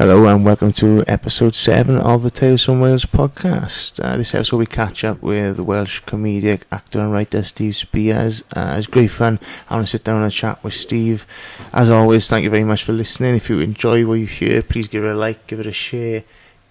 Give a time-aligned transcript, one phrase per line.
[0.00, 4.02] Hello and welcome to episode 7 of the Tales from Wales podcast.
[4.02, 8.42] Uh, this episode we catch up with Welsh comedic actor and writer Steve Speirs.
[8.56, 9.38] Uh, it's great fun.
[9.68, 11.26] I want to sit down and chat with Steve.
[11.74, 13.34] As always, thank you very much for listening.
[13.34, 16.24] If you enjoy what you hear, please give it a like, give it a share,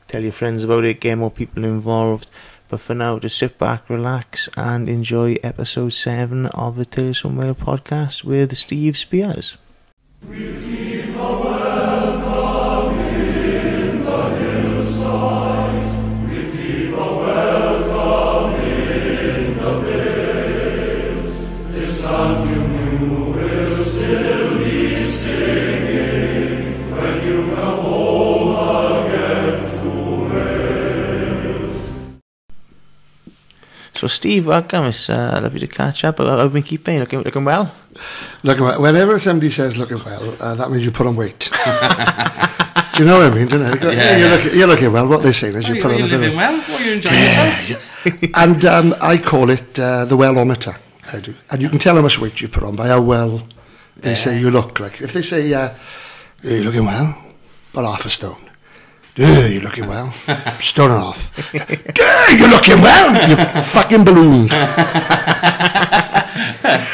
[0.08, 2.32] tell your friends about it, get more people involved.
[2.68, 7.38] But for now, just sit back, relax, and enjoy episode 7 of the Tales from
[7.38, 9.58] Wales podcast with Steve Speirs.
[34.00, 34.86] So, Steve, welcome.
[34.86, 36.20] It's uh, lovely to catch up.
[36.20, 37.00] How have you been keeping?
[37.00, 37.76] Looking, looking well?
[38.44, 38.82] Looking well.
[38.82, 41.50] Whenever somebody says looking well, uh, that means you put on weight.
[42.94, 43.50] Do you know what I mean?
[43.50, 43.68] Don't you?
[43.72, 44.36] They go, Yeah, "Yeah, you're, yeah.
[44.38, 45.06] looking, you're looking well.
[45.06, 46.36] What they say is Oh, you you, put on you a bit living of...
[46.38, 46.64] well?
[46.70, 48.38] Oh, you're enjoying yourself?
[48.38, 50.76] And um, I call it uh, the wellometer.
[51.12, 51.36] I do.
[51.52, 53.46] And you can tell how much weight you put on by how well
[53.98, 54.80] they say you look.
[54.80, 55.74] Like if they say, uh,
[56.42, 57.22] "Yeah, you're looking well,
[57.74, 58.49] but half a stone.
[59.16, 60.14] Yeah, you're looking well.
[60.28, 61.32] A half.
[61.54, 63.30] Yeah, you're looking well.
[63.30, 64.52] You fucking ballooned.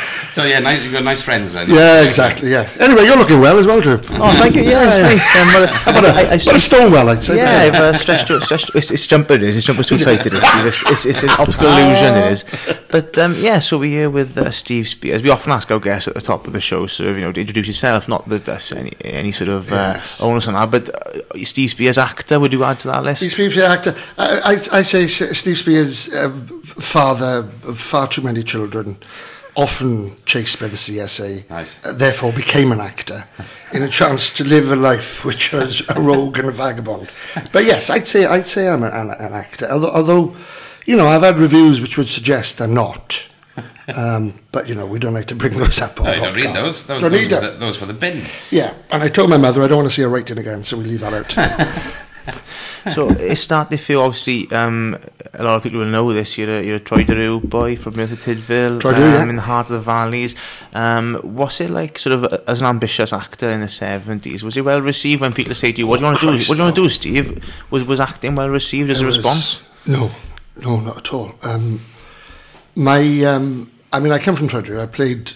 [0.36, 1.70] So yeah, nice, you've got nice friends then.
[1.70, 2.52] Yeah, exactly.
[2.52, 2.70] Yeah.
[2.82, 3.94] Anyway, you're looking well as well, Drew.
[3.94, 4.64] Oh, thank you.
[4.64, 5.36] Yeah, it's nice.
[5.38, 7.38] Um, well, But a, I, I, but a stone well, I'd say.
[7.38, 9.56] Yeah, I've uh, stretched, it- stretched it's, it's jumper it is.
[9.56, 10.66] It's jumper's too tight it is, Steve.
[10.66, 12.44] It's, it's, it's an optical illusion it is.
[12.92, 15.24] But um, yeah, so we're here with uh, Steve Speirs.
[15.24, 17.32] We often ask our guests at the top of the show, sort of, you know,
[17.32, 18.10] to introduce yourself.
[18.10, 20.20] Not that that's any, any sort of uh, Yes.
[20.22, 20.90] onus on that, but
[21.34, 22.42] uh, Steve Speirs actor.
[22.42, 23.20] Would you add to that list?
[23.32, 23.96] Steve Speirs, actor.
[24.18, 28.98] I, I, I say Steve Speirs, um, father of far too many children,
[29.56, 31.84] often chased by the CSA, Nice.
[31.86, 33.24] uh, therefore became an actor
[33.74, 37.10] in a chance to live a life which was a rogue and a vagabond.
[37.52, 39.68] But yes, I'd say I'd say I'm an, an, actor.
[39.70, 40.36] Although, although,
[40.86, 43.28] you know, I've had reviews which would suggest I'm not.
[43.96, 46.00] Um, but you know, we don't like to bring those up.
[46.00, 46.86] On No, you don't read those.
[46.86, 47.44] Those, Don't those, need them.
[47.44, 48.24] the, those for the bin.
[48.52, 50.78] Yeah, and I told my mother I don't want to see her writing again, so
[50.78, 51.38] we leave that out.
[52.94, 54.98] so it started for you, obviously, um,
[55.34, 56.38] a lot of people will know this.
[56.38, 59.30] You're a, you're a boy from Merthyr Tydfil, Troedyrhiw, um, yeah.
[59.30, 60.36] in the heart of the valleys.
[60.74, 64.44] Um, what's it like, sort of, as an ambitious actor in the 70s?
[64.44, 66.32] Was it well received when people say to you, what do you want to do?
[66.32, 66.88] Christ, What do you want to no.
[66.88, 67.56] do, Steve?
[67.72, 69.66] Was, was acting well received as a was- response?
[69.86, 70.12] No,
[70.58, 71.32] no, not at all.
[71.44, 71.82] Um,
[72.76, 74.82] my, um, I mean, I come from Troedyrhiw.
[74.82, 75.32] I played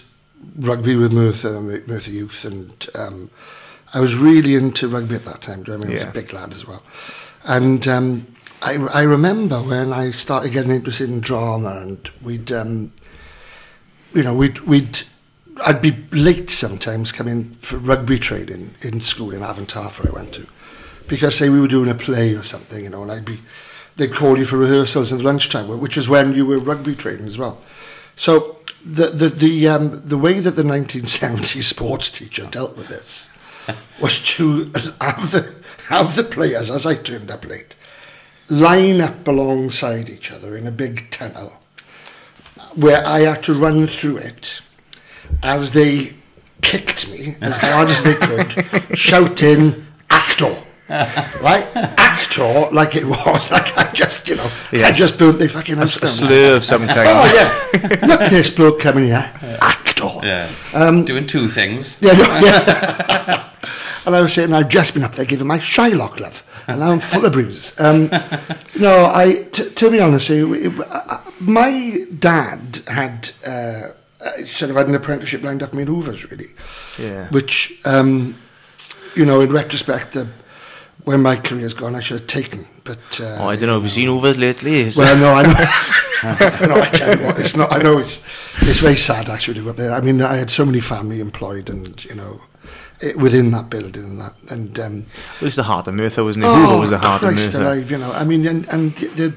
[0.56, 3.30] rugby with Merthyr, Merthyr Youth, and um,
[3.94, 5.62] I was really into rugby at that time.
[5.62, 6.82] do you know what I mean, I was a big lad as well.
[7.44, 8.26] And um,
[8.62, 12.92] I, I remember when I started getting interested in drama, and we'd, um,
[14.12, 15.00] you know, we'd, we'd,
[15.64, 20.14] I'd be late sometimes coming for rugby training in school in Afon Taf where I
[20.14, 20.46] went to,
[21.08, 23.40] because say we were doing a play or something, you know, and I'd be,
[23.96, 27.38] they'd call you for rehearsals at lunchtime, which was when you were rugby training as
[27.38, 27.58] well.
[28.16, 33.30] So the the the um, the way that the 1970s sports teacher dealt with this
[34.00, 35.54] was to the
[35.90, 37.74] have the players, as I turned up late,
[38.48, 41.60] line up alongside each other in a big tunnel,
[42.76, 44.62] where I had to run through it
[45.42, 46.12] as they
[46.62, 50.56] kicked me as hard as they could, shouting "actor."
[51.40, 55.76] right, actor, like it was, like I just, you know, I just burnt the fucking
[55.76, 57.08] A, house a slur of some kind.
[57.08, 59.30] Oh yeah, look this bloke coming here,
[59.60, 60.10] actor.
[60.22, 60.48] Yeah.
[60.72, 61.96] Um, Doing two things.
[62.00, 63.49] Yeah, no, yeah.
[64.06, 66.92] And I was saying I'd just been up there giving my Shylock love, and now
[66.92, 67.78] I'm full of bruises.
[67.80, 68.08] Um,
[68.78, 73.92] no, I t- to be honest, it, uh, my dad had uh,
[74.24, 76.50] uh, sort of had an apprenticeship lined up for me in Hoovers, really,
[76.98, 77.28] Yeah.
[77.30, 78.36] which um,
[79.14, 80.24] you know, in retrospect, uh,
[81.04, 82.66] when my career's gone, I should have taken.
[82.84, 83.74] But uh, Oh, I don't know.
[83.74, 84.74] Have you seen Overs lately?
[84.80, 86.66] Is well, no, I know.
[86.74, 87.72] no, I tell you what, it's not.
[87.72, 88.22] I know it's
[88.62, 89.92] it's very sad actually to up there.
[89.92, 92.40] I mean, I had so many family employed, and you know,
[93.02, 95.06] it, within that building and that, and um,
[95.40, 96.48] Well, it's the heart of Merthyr, wasn't it?
[96.48, 97.66] Hoover was the heart of Oh, Christ Merthyr.
[97.66, 98.12] alive, you know.
[98.12, 99.34] I mean, and and the.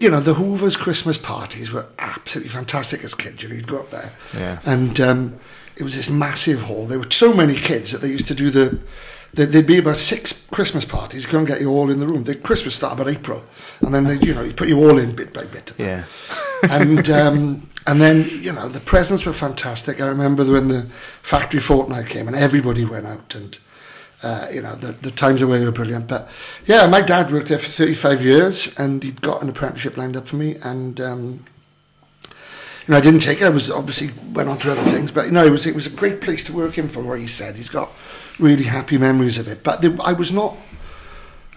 [0.00, 3.42] You know, the Hoovers Christmas parties were absolutely fantastic as kids.
[3.42, 4.58] You know, you'd go up there, Yeah.
[4.66, 5.38] and um,
[5.76, 6.86] it was this massive hall.
[6.86, 8.78] There were so many kids that they used to do the.
[9.32, 11.26] there- There'd be about six Christmas parties.
[11.26, 12.24] Go and get you all in the room.
[12.24, 13.44] The Christmas started about April,
[13.80, 15.72] and then they, you know, you put you all in bit by bit.
[15.78, 16.04] Yeah.
[16.70, 20.00] And um, and then you know the presents were fantastic.
[20.00, 20.82] I remember when the
[21.22, 23.58] factory fortnight came and everybody went out and
[24.22, 26.08] uh, you know the, the times away were brilliant.
[26.08, 26.28] But
[26.66, 30.16] yeah, my dad worked there for thirty five years and he'd got an apprenticeship lined
[30.16, 31.00] up for me and.
[31.00, 31.44] Um,
[32.86, 33.44] you know, I didn't take it.
[33.44, 35.86] I was obviously went on to other things, but you know, it was it was
[35.86, 36.90] a great place to work in.
[36.90, 37.90] From what he said, he's got
[38.38, 39.62] really happy memories of it.
[39.62, 40.54] But there, I was not,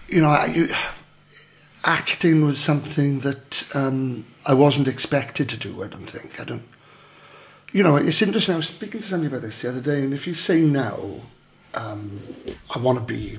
[0.08, 0.68] you know, I,
[1.88, 5.82] acting was something that um, I wasn't expected to do.
[5.82, 6.38] I don't think.
[6.38, 6.62] I don't.
[7.72, 8.54] You know, it's interesting.
[8.54, 10.98] I was speaking to somebody about this the other day, and if you say now,
[11.74, 12.20] um,
[12.74, 13.38] I want to be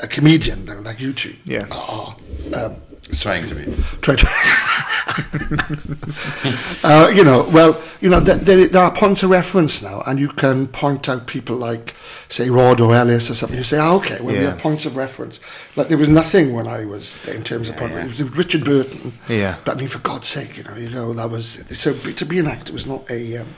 [0.00, 1.34] a comedian like you two.
[1.44, 1.66] Yeah.
[1.70, 2.16] are,
[2.54, 2.76] um,
[3.12, 3.64] Trying to be.
[4.00, 4.26] try to.
[6.84, 10.18] uh, you know, well, you know, there, there, there are points of reference now, and
[10.18, 11.94] you can point out people like,
[12.28, 13.58] say, Rod or Ellis or something.
[13.58, 14.50] You say, oh, okay, well, we Yeah.
[14.50, 15.40] have points of reference.
[15.76, 17.92] Like, there was nothing when I was there in terms of point.
[17.92, 18.04] yeah.
[18.04, 19.12] It was Richard Burton.
[19.28, 19.56] Yeah.
[19.64, 22.38] But I mean, for God's sake, you know, you know, that was so to be
[22.38, 23.38] an actor was not a.
[23.38, 23.48] Um,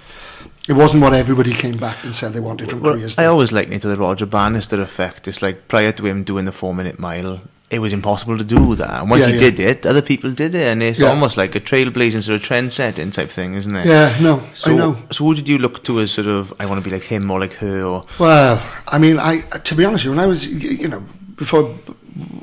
[0.68, 3.18] it wasn't what everybody came back and said they wanted from Well, careers.
[3.18, 5.28] I always liken it to the Roger Bannister effect.
[5.28, 8.74] It's like prior to him doing the four minute mile, it was impossible to do
[8.76, 9.00] that.
[9.00, 9.50] And once Yeah, he yeah.
[9.50, 11.08] did it, other people did it, and it's Yeah.
[11.08, 13.86] almost like a trailblazing sort of trend setting type thing, isn't it?
[13.86, 14.96] yeah, no, So, I know.
[15.10, 17.30] so who did you look to as sort of I want to be like him
[17.30, 20.26] or like her or Well, I mean, I to be honest with you, when I
[20.26, 21.02] was, you know,
[21.36, 21.92] before I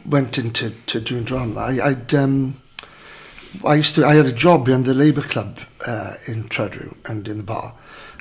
[0.05, 2.55] went into to doing drama, I, I'd, um,
[3.65, 7.27] I used to, I had a job in the Labour Club uh, in Troedyrhiw and
[7.27, 7.73] in the bar,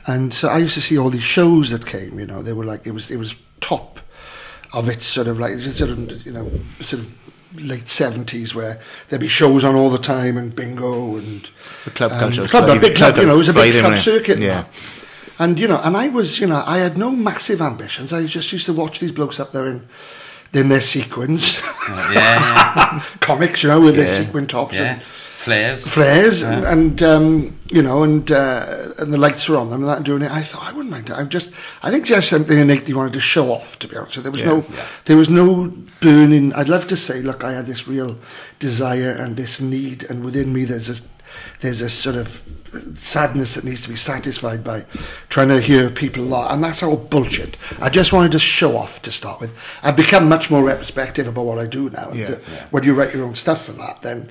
[0.06, 2.18] and so I used to see all these shows that came.
[2.18, 3.99] You know, they were like it was it was top
[4.72, 6.50] of its sort of like sort of you know
[6.80, 7.14] sort of
[7.60, 8.78] late seventies where
[9.08, 11.48] there'd be shows on all the time and bingo and
[11.84, 12.44] the club um, culture?
[12.44, 14.34] club, a big club, you know, it was a big club circuit.
[14.34, 14.62] and Yeah.
[14.62, 14.68] that.
[15.40, 18.12] And you know, and I was, you know, I had no massive ambitions.
[18.12, 19.88] I just used to watch these blokes up there in,
[20.52, 24.24] in their sequins, yeah, comics, you know, with their Yeah.
[24.26, 24.94] sequin tops yeah.
[24.94, 25.02] and
[25.44, 25.86] Flares.
[25.90, 28.66] flares, and, and um, you know, and uh,
[28.98, 30.30] and the lights were on them and that and doing it.
[30.30, 31.08] I thought I wouldn't mind.
[31.08, 31.16] it.
[31.16, 31.50] I just,
[31.82, 33.78] I think just something innately wanted to show off.
[33.78, 34.48] To be honest, so there was Yeah.
[34.48, 34.86] no, Yeah.
[35.06, 36.52] there was no burning.
[36.52, 38.18] I'd love to say, look, I had this real
[38.58, 41.08] desire and this need, and within me, there's this,
[41.60, 42.42] there's this sort of
[42.94, 44.84] sadness that needs to be satisfied by
[45.30, 47.56] trying to hear people laugh, and that's all bullshit.
[47.80, 49.50] I just wanted to show off to start with.
[49.82, 52.10] I've become much more retrospective about what I do now.
[52.12, 52.26] Yeah.
[52.26, 52.40] the-
[52.70, 54.30] When you write your own stuff and that, then.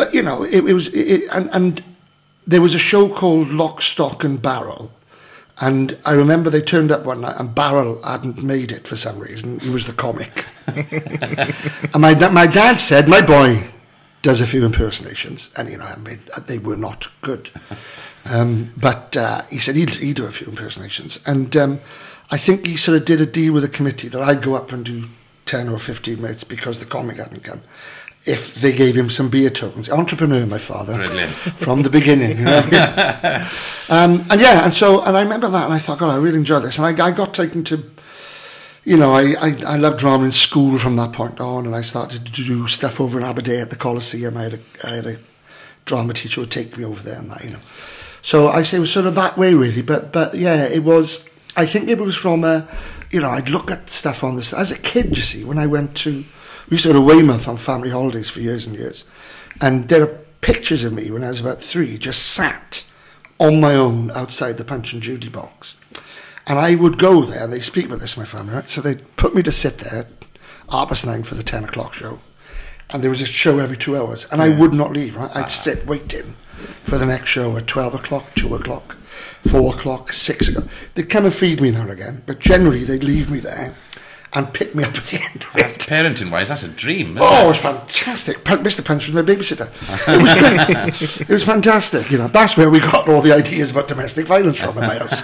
[0.00, 1.84] But you know, it, it was, it, and, and
[2.46, 4.90] there was a show called Lock, Stock and Barrel,
[5.60, 9.18] and I remember they turned up one night and Barrel hadn't made it for some
[9.18, 9.60] reason.
[9.60, 13.62] He was the comic, and my my dad said, "My boy
[14.22, 17.50] does a few impersonations, and you know, I mean, they were not good."
[18.24, 21.78] Um, but uh, he said he'd, he'd do a few impersonations, and um,
[22.30, 24.72] I think he sort of did a deal with the committee that I'd go up
[24.72, 25.08] and do
[25.44, 27.60] ten or fifteen minutes because the comic hadn't come.
[28.26, 31.30] If they gave him some beer tokens, entrepreneur, my father, Brilliant.
[31.32, 32.38] from the beginning.
[32.38, 32.58] You know?
[33.88, 36.36] um, and yeah, and so and I remember that, and I thought, God, I really
[36.36, 37.82] enjoyed this, and I, I got taken to.
[38.84, 41.82] You know, I, I, I loved drama in school from that point on, and I
[41.82, 44.36] started to do stuff over in Aberdare at the Coliseum.
[44.36, 45.18] I had a, I had a
[45.84, 47.58] drama teacher who would take me over there and that, you know.
[48.22, 49.82] So I say it was sort of that way, really.
[49.82, 51.28] But but yeah, it was.
[51.56, 52.66] I think it was from a,
[53.10, 55.16] you know, I'd look at stuff on this as a kid.
[55.16, 56.24] You see, when I went to,
[56.70, 59.04] we used to go to Weymouth on family holidays for years and years,
[59.60, 62.86] and there are pictures of me when I was about three, just sat
[63.40, 65.76] on my own outside the Punch and Judy box.
[66.46, 68.68] And I would go there, and they speak about this, my family, right?
[68.68, 70.06] So they'd put me to sit there,
[70.68, 72.20] past nine for the 10 o'clock show.
[72.90, 74.26] And there was a show every two hours.
[74.32, 75.30] And I would not leave, right?
[75.34, 75.46] I'd ah.
[75.46, 76.34] sit waiting
[76.84, 78.96] for the next show at 12 o'clock, 2 o'clock,
[79.48, 80.68] 4 o'clock, 6 o'clock.
[80.94, 83.74] They'd come and feed me now and again, but generally they'd leave me there
[84.32, 85.80] and pick me up at the end of That's, it.
[85.80, 87.16] parenting wise, that's a dream.
[87.16, 87.48] Isn't Oh, it it?
[87.48, 88.38] was fantastic.
[88.44, 88.84] Mr.
[88.84, 89.68] Punch was my babysitter.
[90.08, 91.20] It was great.
[91.22, 92.10] it was fantastic.
[92.12, 94.98] You know, that's where we got all the ideas about domestic violence from in my
[94.98, 95.22] house.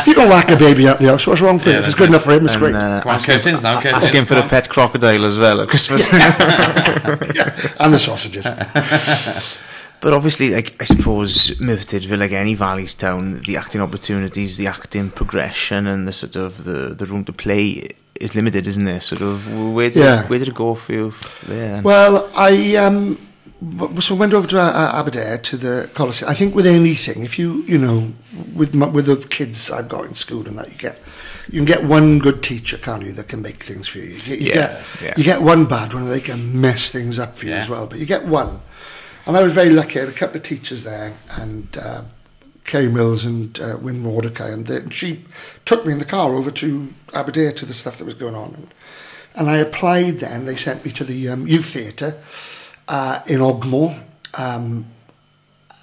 [0.00, 1.80] if you don't whack a baby out the house, what's wrong for Yeah, you?
[1.82, 2.74] If it's that's good enough for him, it's And, great.
[2.74, 3.80] uh, Come on, curtains now.
[3.82, 4.04] Curtains.
[4.04, 6.10] Ask him for come a pet crocodile as well at Christmas.
[6.12, 8.46] yeah, and the sausages.
[10.00, 15.10] But obviously, like I suppose Milfordville, like any Valley's town, the acting opportunities, the acting
[15.10, 17.86] progression, and the sort of the, the room to play
[18.22, 19.02] is limited, isn't it?
[19.02, 20.26] Sort of where did Yeah.
[20.28, 21.12] where did it go for you
[21.46, 21.82] there?
[21.82, 23.18] Well, I um,
[24.00, 26.30] so went over to uh, Aberdare to the Coliseum.
[26.30, 28.12] I think with anything, if you you know,
[28.54, 30.96] with my, with the kids I've got in school and that, you get
[31.48, 34.10] you can get one good teacher, can't you, that can make things for you.
[34.14, 35.14] You get, you, Yeah, get, yeah.
[35.16, 37.62] you get one bad one, and they can mess things up for you Yeah.
[37.62, 37.86] as well.
[37.86, 38.60] But you get one,
[39.26, 39.98] and I was very lucky.
[39.98, 41.66] I had a couple of teachers there, and.
[41.76, 42.02] Uh,
[42.64, 45.24] Kerry Mills and uh, Wyn Mordecai, and, they, and she
[45.64, 48.54] took me in the car over to Aberdare to the stuff that was going on.
[48.54, 48.74] And,
[49.34, 50.44] and I applied then.
[50.44, 52.18] They sent me to the um, youth theatre
[52.88, 54.02] uh, in Ogmore,
[54.38, 54.86] um,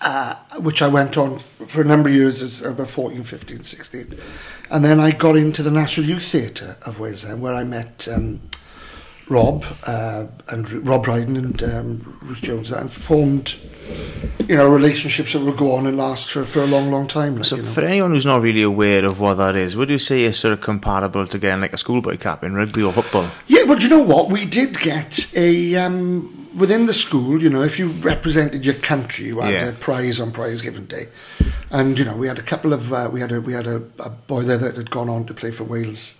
[0.01, 4.19] uh, which I went on for a number of years, as about 14, 15, 16.
[4.71, 8.07] And then I got into the National Youth Theatre of Wales then, where I met
[8.07, 8.39] um,
[9.29, 13.55] Rob uh, and Rob Brydon and um, Ruth Jones and formed,
[14.47, 17.35] you know, relationships that will go on and last for, for a long, long time.
[17.35, 17.67] Like, So you know.
[17.69, 20.53] for anyone who's not really aware of what that is, would you say it's sort
[20.53, 23.29] of comparable to getting like a schoolboy cap in rugby or football?
[23.47, 24.29] Yeah, but you know what?
[24.31, 27.41] We did get a um, within the school.
[27.41, 29.65] You know, if you represented your country, you had Yeah.
[29.69, 31.05] a prize on prize given day,
[31.69, 33.75] and you know, we had a couple of uh, we had a we had a,
[33.99, 36.15] a boy there that had gone on to play for Wales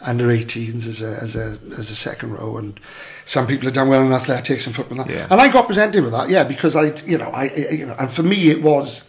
[0.00, 2.78] under 18s as a as a as a second row, and
[3.24, 5.14] some people have done well in athletics and football, and, that.
[5.14, 5.26] Yeah.
[5.30, 7.96] and I got presented with that, yeah, because I, you know, I, I- you know,
[7.98, 9.04] and for me it was.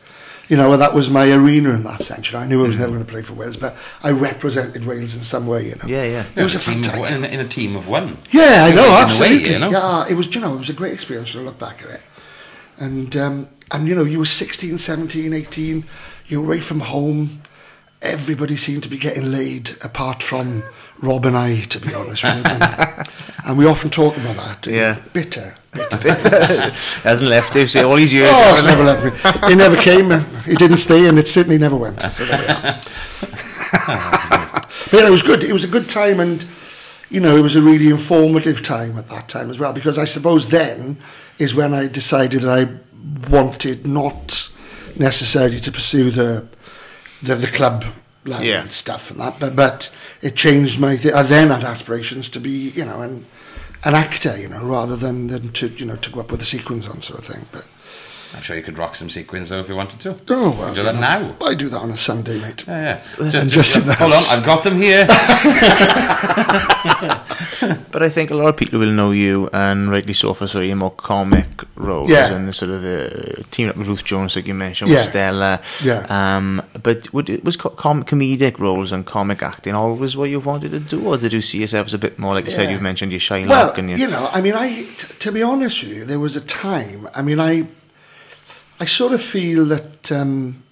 [0.51, 2.33] You know, that was my arena in that sense.
[2.33, 5.21] I knew I was never going to play for Wales, but I represented Wales in
[5.21, 5.65] some way.
[5.67, 6.25] You know, Yeah, yeah.
[6.35, 6.99] It was a team fantastic.
[7.01, 8.17] one, in, in a team of one.
[8.31, 9.51] Yeah, I know, was in a way, absolutely.
[9.51, 9.69] you know?
[9.69, 12.01] Yeah, it was, you know, it was a great experience to look back at it.
[12.79, 15.85] And, um, and you know, you were 16, 17, 18,
[16.29, 17.41] you were away from home.
[18.01, 20.63] Everybody seemed to be getting laid, apart from
[21.01, 22.23] Rob and I, to be honest.
[22.23, 22.47] Right?
[22.47, 23.07] And,
[23.45, 24.67] and we often talk about that.
[24.67, 25.01] Yeah.
[25.11, 25.53] Bitter.
[25.73, 25.97] bitter.
[26.01, 26.71] bitter.
[27.03, 28.31] Hasn't left you, say all these years.
[28.33, 29.03] Oh, it's never left
[29.43, 29.49] me.
[29.49, 30.11] He never came.
[30.43, 32.03] He didn't stay, and it certainly never went.
[32.05, 32.79] Ah, so there we are.
[34.91, 35.43] but yeah, it was good.
[35.43, 36.45] It was a good time, and
[37.09, 39.73] you know, it was a really informative time at that time as well.
[39.73, 40.97] Because I suppose then
[41.37, 44.49] is when I decided that I wanted not
[44.95, 46.47] necessarily to pursue the
[47.21, 47.85] the, the club
[48.25, 48.61] line Yeah.
[48.61, 50.95] and stuff and that, but but it changed my.
[50.95, 53.25] Th- I then had aspirations to be, you know, an
[53.83, 56.45] an actor, you know, rather than than to you know to go up with a
[56.45, 57.65] sequins on sort of thing, but.
[58.35, 60.15] I'm sure you could rock some sequins though if you wanted to.
[60.29, 60.69] Oh, well.
[60.69, 61.35] You do that you now.
[61.41, 62.63] I do that on a Sunday, mate.
[62.67, 63.41] Yeah, yeah.
[63.41, 64.21] And just in the hold on.
[64.29, 65.07] I've got them here.
[67.91, 70.63] But I think a lot of people will know you, and rightly so, for sort
[70.63, 72.31] of your more comic roles Yeah.
[72.33, 74.97] and the sort of the team up with Ruth Jones, like you mentioned, Yeah.
[74.97, 75.61] with Stella.
[75.83, 76.05] Yeah.
[76.09, 80.39] Um, but would it was co- com- comedic roles and comic acting always what you
[80.39, 82.69] wanted to do, or did you see yourself as a bit more, like you said,
[82.71, 84.87] you've mentioned your Shylock Well, and your, you know, I mean, I t-
[85.19, 87.09] to be honest with you, there was a time.
[87.15, 87.67] I mean, I
[88.79, 90.63] I sort of feel that um,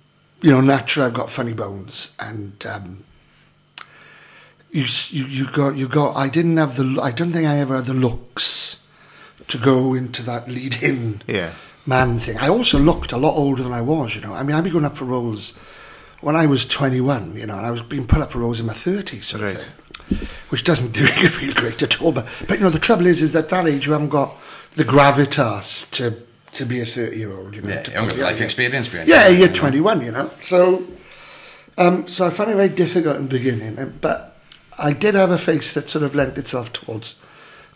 [0.42, 3.04] you know, naturally, I've got funny bones, and um,
[4.72, 6.16] you you you got you got.
[6.16, 7.02] I didn't have the.
[7.02, 8.78] I don't think I ever had the looks
[9.48, 11.54] to go into that lead-in yeah,
[11.86, 12.38] man thing.
[12.38, 14.34] I also looked a lot older than I was, you know.
[14.34, 15.54] I mean, I'd be going up for roles
[16.22, 18.66] when I was 21, you know, and I was being put up for roles in
[18.66, 22.12] my 30s, sort of thing, which doesn't do you feel great at all.
[22.12, 24.36] But, but, you know, the trouble is, is that at that age you haven't got
[24.76, 26.27] the gravitas to
[26.58, 27.70] to be a 30 year old, you know.
[27.70, 28.46] Yeah, to you haven't got yeah, life yeah.
[28.46, 30.30] experience behind Yeah, you, you're 21, you know.
[30.44, 30.84] So,
[31.78, 34.38] um, so I found it very difficult in the beginning, but
[34.78, 37.16] I did have a face that sort of lent itself towards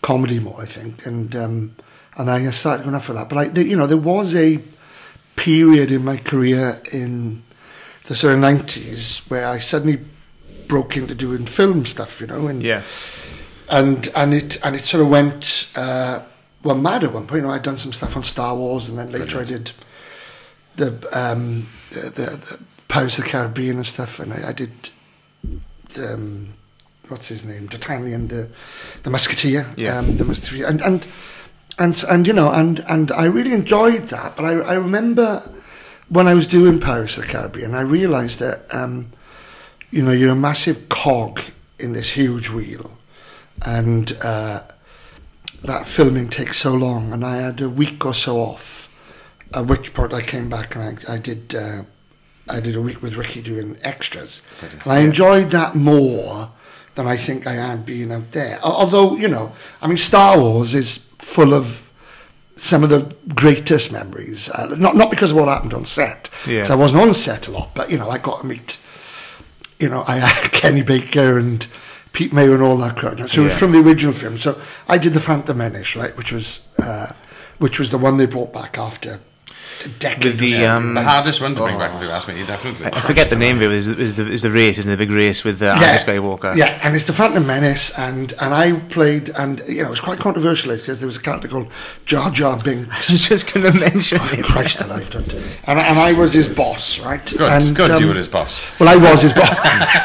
[0.02, 1.76] comedy more, I think, and um,
[2.18, 3.30] and I started going up for that.
[3.30, 4.60] But I, there- you know, there was a
[5.36, 7.42] period in my career in
[8.06, 10.00] the sort of 90s where I suddenly
[10.68, 12.82] broke into doing film stuff, you know, and yeah,
[13.70, 16.22] and and it and it sort of went uh,
[16.64, 17.42] well mad at one point.
[17.42, 19.72] You know, I'd done some stuff on Star Wars, and then later I did
[20.76, 24.72] the um, the, the, the Pirates of the Caribbean and stuff, and I, I did
[26.00, 26.54] um,
[27.08, 28.50] what's his name, D'Artagnan, the
[29.04, 29.98] the Musketeer, Yeah.
[29.98, 31.06] um, the Musketeer, and and
[31.80, 34.36] and and you know, and and I really enjoyed that.
[34.36, 35.42] But I I remember
[36.10, 38.62] when I was doing Pirates of the Caribbean, I realised that.
[38.74, 39.12] Um,
[39.94, 41.42] you know, you're a massive cog
[41.78, 42.92] in this huge wheel,
[43.66, 44.62] and uh,
[45.64, 47.14] that filming takes so long.
[47.14, 48.90] And I had a week or so off,
[49.54, 51.84] at which point I came back and I, I did uh,
[52.50, 56.50] I did a week with Ricky doing extras, and I enjoyed that more
[56.96, 58.60] than I think I had being out there.
[58.64, 61.90] Although you know, I mean, Star Wars is full of
[62.56, 64.50] some of the greatest memories.
[64.50, 66.30] Uh, not not because of what happened on set.
[66.48, 66.68] Yeah.
[66.70, 68.78] I wasn't on set a lot, but you know, I got to meet
[69.82, 71.66] you know, I had Kenny Baker and
[72.14, 73.30] Pete Mayhew and all that crowd.
[73.30, 73.56] So Yeah.
[73.56, 74.38] from the original film.
[74.38, 77.08] So I did the Phantom Menace, right, which was uh,
[77.60, 79.20] which was the one they brought back after
[79.86, 80.24] a decade.
[80.24, 81.80] With the, or um, The hardest one to bring Oh.
[81.80, 82.88] back, if you ask me, definitely.
[82.88, 83.72] I forget the name of it.
[83.72, 84.78] Is, is, the, is the race?
[84.78, 86.56] Isn't it the big race with uh, Anakin Skywalker?
[86.56, 90.00] Yeah, and it's the Phantom Menace, and and I played, and you know, it was
[90.00, 91.72] quite controversial because there was a character called
[92.06, 93.10] Jar Jar I Binks.
[93.12, 94.44] was just going to mention Oh, it.
[94.46, 95.32] Christ alive, don't.
[95.34, 97.26] And, and I was his boss, right?
[97.26, 98.68] Good, and, good, um, you were his boss.
[98.80, 99.50] Well, I was his boss.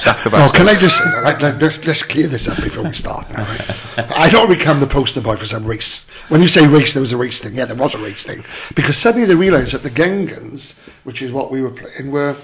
[0.00, 0.58] Sack the Oh, bastard.
[0.60, 3.28] can I just say, all right, let, let's, let's clear this up before we start
[3.30, 3.44] now.
[3.44, 3.76] Right?
[4.16, 6.06] I don't become the poster boy for some race.
[6.28, 7.56] When you say race, there was a race thing.
[7.56, 8.44] Yeah, there was a race thing.
[8.74, 10.74] Because suddenly they realised that the Gungans,
[11.04, 12.36] which is what we were playing, were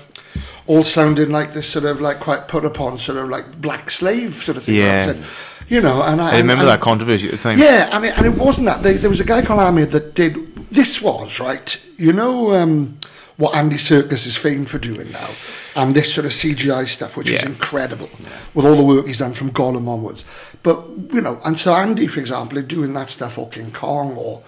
[0.66, 4.34] all sounding like this sort of like quite put upon sort of like black slave
[4.34, 4.76] sort of thing.
[4.76, 5.06] Yeah.
[5.06, 5.24] Said,
[5.68, 7.58] you know, and I, I remember and, that controversy at the time.
[7.58, 8.82] yeah, and it, and it wasn't that.
[8.82, 10.54] They, there was a guy called Ahmed that did.
[10.70, 11.80] This was right.
[11.96, 12.98] You know, um,
[13.36, 15.28] what Andy Serkis is famed for doing now,
[15.74, 17.48] and this sort of CGI stuff, which is Yeah.
[17.48, 18.08] incredible,
[18.54, 20.24] with all the work he's done from Gollum onwards.
[20.62, 24.16] But you know, and so Andy, for example, is doing that stuff, or King Kong,
[24.16, 24.42] or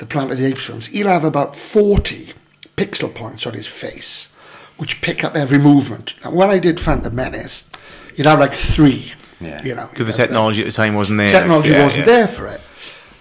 [0.00, 0.86] the Planet of the Apes films.
[0.88, 2.32] He'll have about forty
[2.76, 4.34] pixel points on his face,
[4.78, 6.14] which pick up every movement.
[6.24, 7.68] Now, when I did Phantom Menace,
[8.16, 9.12] you'd have like three.
[9.40, 9.62] Yeah.
[9.64, 11.30] You know, Because the technology at the time wasn't there.
[11.30, 12.14] technology Yeah, wasn't yeah.
[12.16, 12.60] there for it.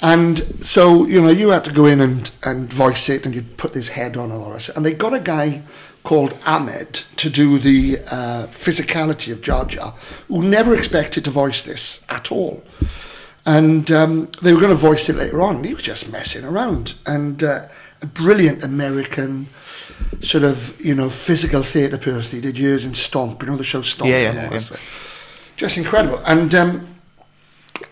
[0.01, 3.55] And so, you know, you had to go in and, and voice it and you'd
[3.57, 4.67] put this head on and all this.
[4.69, 5.63] And they got a guy
[6.03, 9.93] called Ahmed to do the uh, physicality of Jar Jar,
[10.27, 12.63] who never expected to voice this at all.
[13.45, 15.63] And um, they were going to voice it later on.
[15.63, 16.95] He was just messing around.
[17.05, 17.67] And uh,
[18.01, 19.47] a brilliant American
[20.19, 22.37] sort of, you know, physical theatre person.
[22.37, 24.09] He did years in Stomp, you know, the show Stomp.
[24.09, 24.77] Yeah, yeah, yeah.
[25.55, 26.21] Just incredible.
[26.25, 26.95] And um,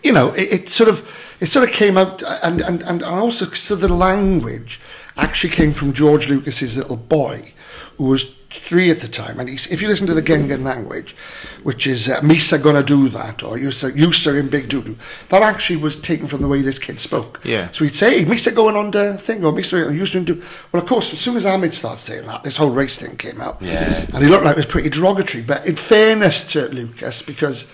[0.02, 1.06] you know, it, it sort of
[1.40, 4.80] it sort of came out, and and and also so the language
[5.16, 7.52] actually came from George Lucas's little boy,
[7.96, 9.38] who was three at the time.
[9.38, 11.14] And if you listen to the Gungan language,
[11.62, 14.96] which is uh, "Misa gonna do that" or "Yusa Yusa in big doo doo,"
[15.28, 17.40] that actually was taken from the way this kid spoke.
[17.44, 17.70] Yeah.
[17.70, 20.82] So he'd say, hey, "Misa going on the thing," or "Misa used to do." Well,
[20.82, 23.60] of course, as soon as Ahmed started saying that, this whole race thing came out.
[23.60, 24.06] Yeah.
[24.14, 25.44] And he looked like it was pretty derogatory.
[25.44, 27.66] But in fairness to Lucas, because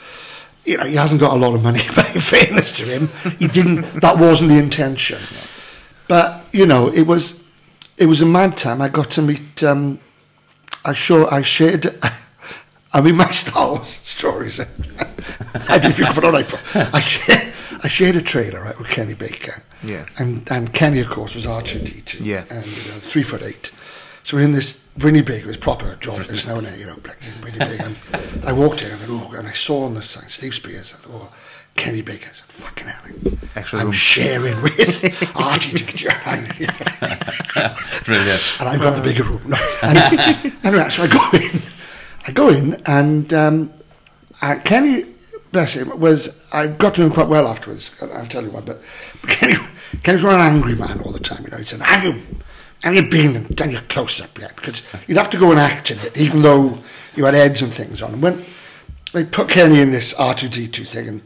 [0.64, 3.46] you know he hasn't got a lot of money, but in fairness to him, he
[3.46, 4.00] didn't.
[4.00, 5.20] That wasn't the intention.
[6.08, 7.40] But you know, it was
[7.96, 8.82] it was a mad time.
[8.82, 9.62] I got to meet.
[9.62, 10.00] Um,
[10.84, 11.98] I sure I shared.
[12.92, 14.60] I mean, my Star Wars stories.
[15.68, 16.60] I did you put on April.
[16.74, 19.62] I shared, I shared a trailer right with Kenny Baker.
[19.82, 20.06] Yeah.
[20.18, 22.22] And and Kenny, of course, was R two D two.
[22.22, 22.44] Yeah.
[22.50, 23.72] And you know, three foot eight.
[24.22, 27.42] So we're in this Winnebago was proper job this now and you know, like in
[27.42, 27.94] Winnebago.
[28.46, 30.94] I walked in and I, oh, and I saw on the sign Steve Speirs.
[30.94, 31.32] I thought, oh,
[31.76, 32.28] Kenny Baker.
[32.30, 33.32] I said, fucking hell.
[33.56, 33.92] Extra I'm room.
[33.92, 34.72] sharing with
[35.34, 36.04] RG2.
[38.04, 38.56] Brilliant.
[38.60, 39.42] and I've got the bigger room.
[39.50, 39.56] No.
[39.82, 41.62] And, anyway, so I go in,
[42.26, 43.72] I go in, and um,
[44.40, 45.04] uh, Kenny,
[45.52, 47.90] bless him, was I got to know him quite well afterwards.
[48.00, 48.80] I'll tell you what, but,
[49.20, 49.54] but Kenny,
[50.02, 51.44] Kenny was an angry man all the time.
[51.44, 52.22] You know, he said, "Have you,
[52.82, 55.60] have you been and done your close up yet?" Because you'd have to go and
[55.60, 56.78] act in it, even though
[57.14, 58.14] you had heads and things on.
[58.14, 58.44] And when
[59.12, 61.22] they put Kenny in this R two D two thing and.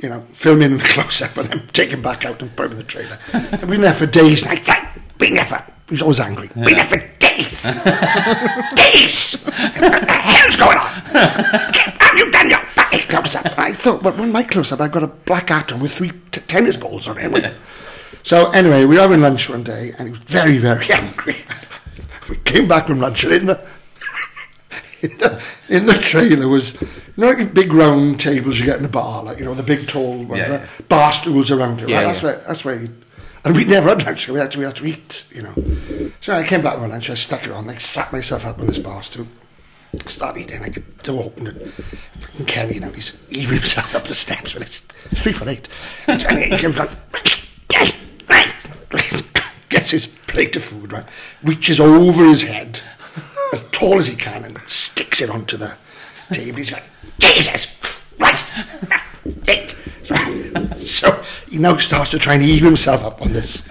[0.00, 2.66] You know, film in the close up and then take him back out and put
[2.66, 3.18] him in the trailer.
[3.32, 4.46] I've been there for days.
[4.46, 6.48] I said, been there for, he's always angry.
[6.48, 7.18] Been there for days
[8.74, 9.42] days.
[9.44, 10.86] what the hell's going on?
[10.88, 13.58] Have you done your bloody close up?
[13.58, 16.40] I thought, but when my close up, I've got a black atom with three t-
[16.42, 17.54] tennis balls on it.
[18.22, 21.36] So anyway, we were having lunch one day, and he was very, very angry.
[22.28, 23.60] we came back from lunch, and in the
[25.68, 29.22] in the, trailer was you know like big round tables you get in a bar,
[29.22, 30.56] like you know the big tall ones, Yeah.
[30.56, 30.88] right?
[30.88, 31.88] bar stools around it.
[31.88, 32.04] Yeah, right?
[32.06, 32.82] That's where that's where.
[32.82, 32.88] You,
[33.44, 35.54] and we never had lunch, so we had to we had to eat, you know.
[36.20, 38.66] So I came back from lunch, I stuck it on, I sat myself up on
[38.66, 39.28] this bar stool,
[40.06, 41.72] started eating, I could door open and
[42.18, 45.48] fucking Kenny, you know, he's heaving himself up the steps with his he's three foot
[45.48, 45.68] eight.
[46.08, 46.20] And
[46.52, 46.90] he comes like
[49.68, 51.04] gets his plate of food, right,
[51.44, 52.80] reaches over his head
[53.52, 55.76] as tall as he can and sticks it onto the
[56.32, 56.58] table.
[56.58, 56.84] He's like,
[57.18, 58.54] Jesus Christ!
[60.78, 63.62] so he now starts to try and heave himself up on this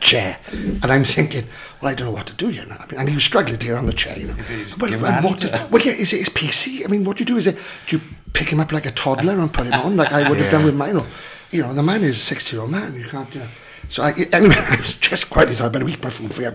[0.00, 0.38] chair.
[0.52, 1.46] And I'm thinking,
[1.80, 2.76] well, I don't know what to do now.
[2.78, 4.36] I mean, and he was struggling to get on the chair, you know.
[4.78, 6.84] Well, and what does, well, yeah, is it his PC?
[6.84, 7.36] I mean, what do you do?
[7.36, 10.12] Is it, do you pick him up like a toddler and put him on, like
[10.12, 10.96] I would have done with mine?
[10.96, 11.06] Or,
[11.50, 12.94] you know, the man is a 60 year old man.
[12.94, 13.48] You can't, you know.
[13.88, 16.48] So I, anyway, I was just quietly thought I better eat my food for you.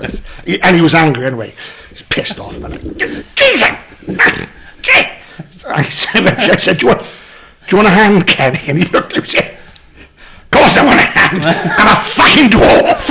[0.61, 1.53] And he was angry anyway.
[1.89, 2.59] He's pissed off.
[2.59, 2.81] Like,
[3.35, 3.69] Jesus!
[5.59, 7.07] So I said, I said, do you want, do
[7.71, 8.59] you want a hand, Kenny?
[8.67, 9.57] And he looked at me and he said,
[10.43, 11.43] of course I want a hand.
[11.45, 13.09] I'm a fucking dwarf.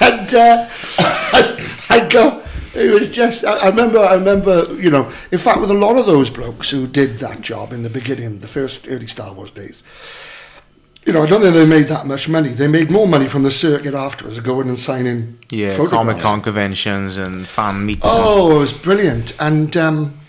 [0.00, 2.42] and uh, I, I go,
[2.74, 5.96] it was just, I, I remember, I remember, you know, in fact, with a lot
[5.96, 9.50] of those blokes who did that job in the beginning, the first early Star Wars
[9.50, 9.82] days,
[11.04, 12.50] you know, I don't think they made that much money.
[12.50, 15.76] They made more money from the circuit afterwards, going and signing Yeah.
[15.88, 18.02] Comic Con conventions and fan meets.
[18.04, 19.34] Oh, it was brilliant.
[19.40, 20.20] And, um,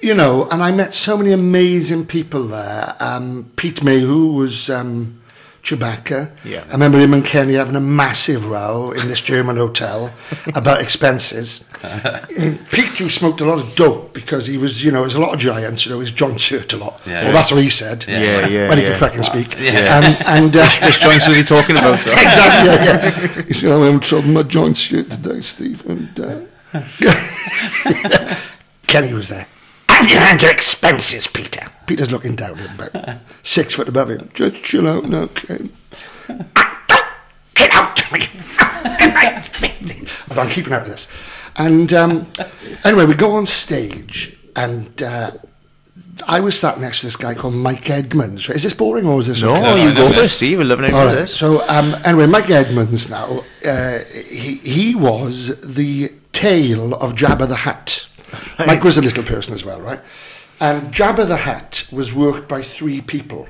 [0.00, 2.94] you know, and I met so many amazing people there.
[3.00, 5.22] Um, Pete Mayhew was um,
[5.62, 6.30] Chewbacca.
[6.44, 6.64] Yeah.
[6.68, 10.12] I remember him and Kenny having a massive row in this German hotel
[10.54, 11.64] about expenses.
[12.70, 15.34] Pete Jew smoked a lot of dope because he was, you know, there's a lot
[15.34, 17.00] of giants, you know, he's John Stewart a lot.
[17.06, 18.04] Yeah, well, that's what he said.
[18.06, 18.20] Yeah.
[18.20, 18.90] Yeah, yeah, When he yeah.
[18.90, 19.56] could fucking speak.
[19.58, 19.96] Yeah.
[19.98, 21.98] Um, and, uh, Which joints was he talking about?
[22.04, 22.12] though?
[22.12, 23.42] exactly, yeah, yeah.
[23.46, 25.84] He said, I'm trouble my joint shit today, Steve.
[25.86, 26.42] And uh,
[28.86, 29.46] Kenny was there.
[29.88, 31.66] Have you had your expenses, Peter?
[31.86, 34.30] Peter's looking down at him, about six foot above him.
[34.34, 35.72] Just chill out now, Ken.
[37.54, 38.28] Get out to me.
[40.38, 41.08] I'm keeping out of this.
[41.56, 42.26] And um,
[42.84, 45.32] anyway, we go on stage, and uh,
[46.26, 48.48] I was sat next to this guy called Mike Edmonds.
[48.48, 49.62] Is this boring or is this No, okay?
[49.62, 50.36] no, you go know first, this.
[50.36, 50.58] Steve.
[50.58, 51.14] We're loving it for right.
[51.14, 51.34] this.
[51.34, 57.56] So um, anyway, Mike Edmonds now uh, he he was the tail of Jabba the
[57.56, 58.08] Hutt.
[58.66, 60.00] Mike was a little person as well, right?
[60.60, 63.46] And Jabba the Hutt was worked by three people.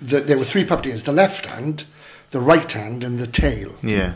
[0.00, 1.84] The, there were three puppeteers: the left hand,
[2.30, 3.72] the right hand, and the tail.
[3.82, 4.14] Yeah.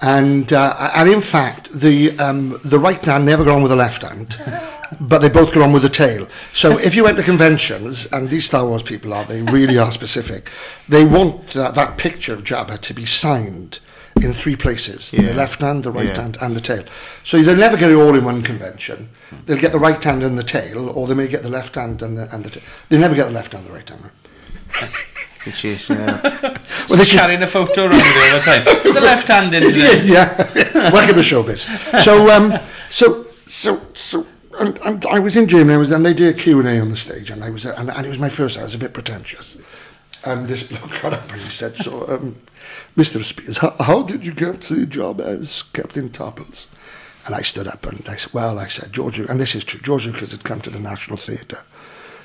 [0.00, 3.76] And uh, and in fact, the um, the right hand never got on with the
[3.76, 4.36] left hand,
[5.00, 6.28] but they both got on with the tail.
[6.52, 9.90] So if you went to conventions, and these Star Wars people are, they really are
[9.90, 10.50] specific.
[10.88, 13.80] They want uh, that picture of Jabba to be signed
[14.22, 15.22] in three places: Yeah.
[15.22, 16.22] the left hand, the right Yeah.
[16.22, 16.84] hand, and the tail.
[17.24, 19.08] So they'll never get it all in one convention.
[19.46, 22.02] They'll get the right hand and the tail, or they may get the left hand
[22.02, 22.62] and the and the tail.
[22.88, 24.02] They never get the left hand and the right hand.
[25.52, 25.64] Right?
[25.64, 26.58] You're chasing it.
[26.88, 28.62] Well, this is- carrying a photo around with it all the time.
[28.86, 29.82] It's a left hand into Is he?
[29.82, 30.06] the...
[30.06, 31.66] Yeah, working with showbiz.
[32.02, 32.54] So, um,
[32.90, 34.26] so, so, so,
[34.58, 35.74] and, and I was in Germany.
[35.74, 37.66] I was, and they did a Q and A on the stage, and I was,
[37.66, 38.58] and, and it was my first.
[38.58, 39.58] I was a bit pretentious,
[40.24, 42.36] and this bloke got up and he said, "So, um,
[42.96, 43.18] Mr.
[43.20, 46.68] Speirs, how, how did you get the job as Captain Tarpals?"
[47.26, 49.80] And I stood up and I said, "Well, I said George, and this is true.
[49.80, 51.62] George Lucas had come to the National Theatre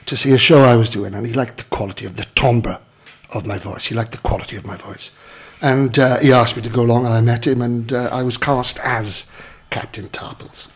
[0.05, 2.79] to see a show I was doing, and he liked the quality of the timbre
[3.33, 3.85] of my voice.
[3.85, 5.11] He liked the quality of my voice.
[5.61, 8.23] And uh, he asked me to go along, and I met him, and uh, I
[8.23, 9.25] was cast as
[9.69, 10.69] Captain Tarpals.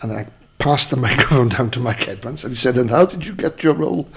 [0.00, 3.26] And I passed the microphone down to Mike Edmonds, and he said, And how did
[3.26, 4.08] you get your role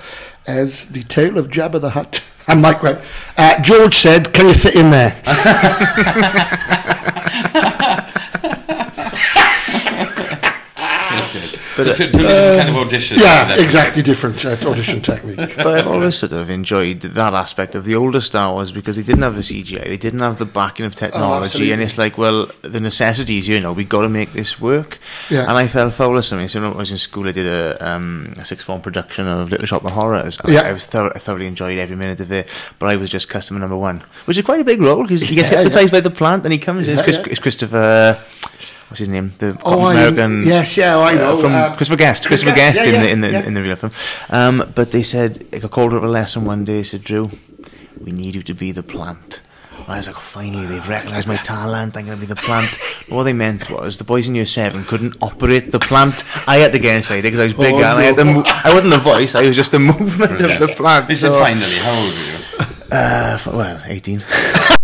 [0.48, 2.24] as the tail of Jabba the Hutt?
[2.48, 3.00] And Mike went,
[3.38, 5.22] uh, George said, Can you fit in there?
[11.84, 13.18] so two, two different kind of auditions.
[13.18, 15.38] yeah, exactly different uh, audition technique.
[15.58, 19.04] But I've always sort of enjoyed that aspect of the older Star Wars because they
[19.04, 21.74] didn't have the CGI, they didn't have the backing of technology, absolutely.
[21.74, 25.00] and it's like, well, the necessities, you know, we got to make this work.
[25.30, 25.42] Yeah.
[25.48, 26.48] And I felt foul of something.
[26.48, 29.50] So when I was in school, I did a, um, a sixth form production of
[29.52, 30.40] Little Shop of Horrors.
[30.44, 30.62] And Yeah.
[30.62, 32.48] I was thor- I thoroughly enjoyed every minute of it,
[32.80, 35.36] but I was just customer number one, which is quite a big role because he
[35.36, 35.88] gets Yeah, yeah.
[35.92, 36.88] by the plant, and he comes.
[36.88, 38.20] Yeah, it's, Chris, it's Christopher.
[38.92, 39.34] What's his name?
[39.38, 40.44] The Oh, I- American.
[40.46, 41.38] yes, yeah, I know.
[41.38, 42.26] from uh, Christopher Guest.
[42.28, 43.48] Chris Christopher Guest, Guest yeah, in the in the yeah.
[43.48, 43.94] in the real film.
[44.30, 46.74] Um, but they said I called up a lesson one day.
[46.80, 47.32] They said, Drew,
[48.04, 49.42] we need you to be the plant.
[49.80, 51.96] And I was like, oh, finally, they've recognised my talent.
[51.98, 52.78] I'm going to be the plant.
[53.08, 56.24] But what they meant was the boys in year seven couldn't operate the plant.
[56.48, 58.26] I had to get inside it because I was bigger Oh, and I had the
[58.26, 59.34] mo- I wasn't the voice.
[59.36, 61.08] I was just the movement of the plant.
[61.08, 62.38] He said, So, finally, how old were you?
[62.92, 64.22] uh, well, 18.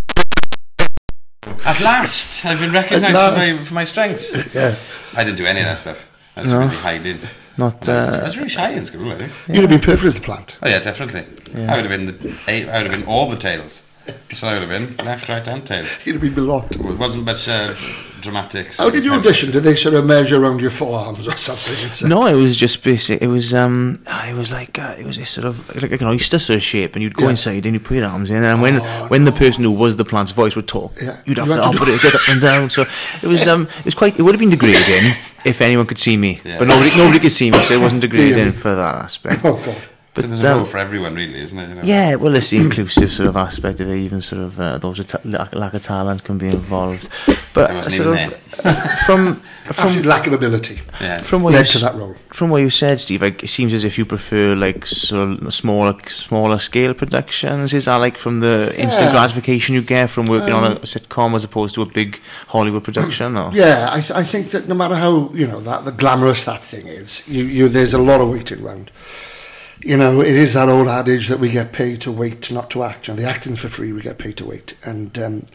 [1.78, 4.54] At last, I've been recognised for my, for my strengths.
[4.54, 4.74] Yeah.
[5.14, 6.08] I didn't do any of that stuff.
[6.36, 7.18] I was really hiding.
[7.56, 7.88] Not.
[7.88, 9.32] I was, I Uh, was really shy in school, I think.
[9.48, 10.56] You'd have been perfect as the plant.
[10.62, 11.24] Oh yeah, definitely.
[11.66, 13.82] I would have been the I would have been all the tails.
[14.28, 15.06] That's what I would have been.
[15.06, 15.86] Left, right, and tail.
[16.04, 16.70] You'd have been belot.
[16.74, 17.74] It wasn't much uh,
[18.20, 18.78] dramatics.
[18.78, 19.50] How did you audition?
[19.50, 22.08] Did they sort of measure around your forearms or something?
[22.08, 23.22] No, it was just basic.
[23.22, 26.08] It was um, it was like uh, it was this sort of like, like an
[26.08, 27.30] oyster sort of shape, and you'd go Yeah.
[27.30, 28.76] inside and you put your arms in, and when
[29.08, 31.16] when the person who was the plant's voice would talk, Yeah.
[31.24, 32.70] you'd have You to had to do- operate get up and down.
[32.70, 32.86] So
[33.22, 34.18] it was um, it was quite.
[34.18, 35.12] It would have been degrading
[35.44, 36.58] if anyone could see me, Yeah.
[36.58, 38.52] but nobody nobody could see me, so it wasn't degrading Dear.
[38.52, 39.44] for that aspect.
[39.44, 39.64] Oh, God.
[39.74, 39.80] So
[40.22, 41.68] But there's a role um, for everyone, really, isn't it?
[41.68, 41.80] You know?
[41.84, 43.96] yeah, well, it's the inclusive sort of aspect of it.
[43.96, 47.08] Even sort of uh, those with ta- lack, lack of talent can be involved,
[47.54, 48.32] but sort of
[49.06, 51.18] from Absolute from lack of ability Yeah.
[51.18, 52.14] from what you to that role.
[52.32, 55.52] From what you said, Steve, like, it seems as if you prefer like sort of
[55.52, 57.74] smaller, smaller scale productions.
[57.74, 59.06] Is that like from the instant Yeah.
[59.08, 62.82] Um, gratification you get from working on a sitcom as opposed to a big Hollywood
[62.84, 63.36] production?
[63.36, 66.44] Or Yeah, I, th- I think that no matter how you know that the glamorous
[66.46, 68.90] that thing is, you, you there's a lot of waiting around.
[69.82, 72.82] You know, it is that old adage that we get paid to wait, not to
[72.82, 73.08] act.
[73.08, 74.76] You know, the acting's for free, we get paid to wait.
[74.84, 75.46] And um,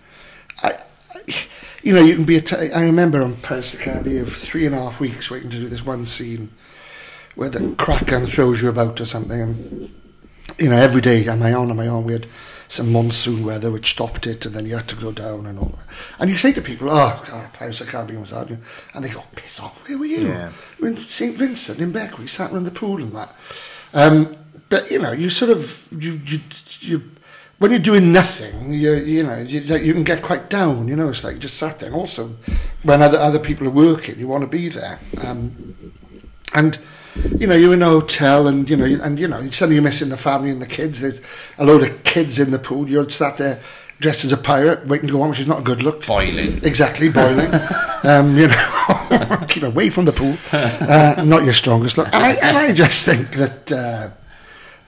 [0.62, 0.74] I,
[1.14, 1.36] I,
[1.82, 2.38] you know, you can be.
[2.38, 5.60] A t- I remember on Paris the Caribbean, three and a half weeks waiting to
[5.60, 6.52] do this one scene
[7.36, 9.94] where the kraken throws you about or something, and
[10.58, 12.06] you know, every day, on my own, on, my own.
[12.06, 12.28] We had
[12.68, 15.76] some monsoon weather which stopped it, and then you had to go down and all
[15.78, 15.86] that.
[16.20, 18.58] And you say to people, oh, God, Pirates of the Caribbean was hard.
[18.94, 20.28] And they go, piss off, where were you?
[20.28, 20.52] Yeah.
[20.80, 21.36] We were in St.
[21.36, 23.36] Vincent in we sat around the pool and that.
[23.94, 24.36] Um,
[24.70, 26.40] but, you know, you sort of, you, you,
[26.80, 27.12] you,
[27.60, 31.10] when you're doing nothing, you, you know, you, you can get quite down, you know,
[31.10, 31.88] it's like you just sat there.
[31.88, 32.36] And also,
[32.82, 35.00] when other, other people are working, you want to be there.
[35.22, 35.92] Um,
[36.54, 36.80] and
[37.38, 40.10] you know you're in a hotel and you know and you know suddenly you're missing
[40.10, 41.22] the family and the kids there's
[41.58, 43.62] a load of kids in the pool you're sat there
[44.00, 46.06] dressed as a pirate waiting to go on which is not a good look.
[46.06, 46.64] Boiling.
[46.64, 47.52] exactly boiling.
[48.06, 50.38] Um, you know keep away from the pool.
[50.52, 52.08] Uh, not your strongest look.
[52.08, 54.10] And I, and I just think that uh,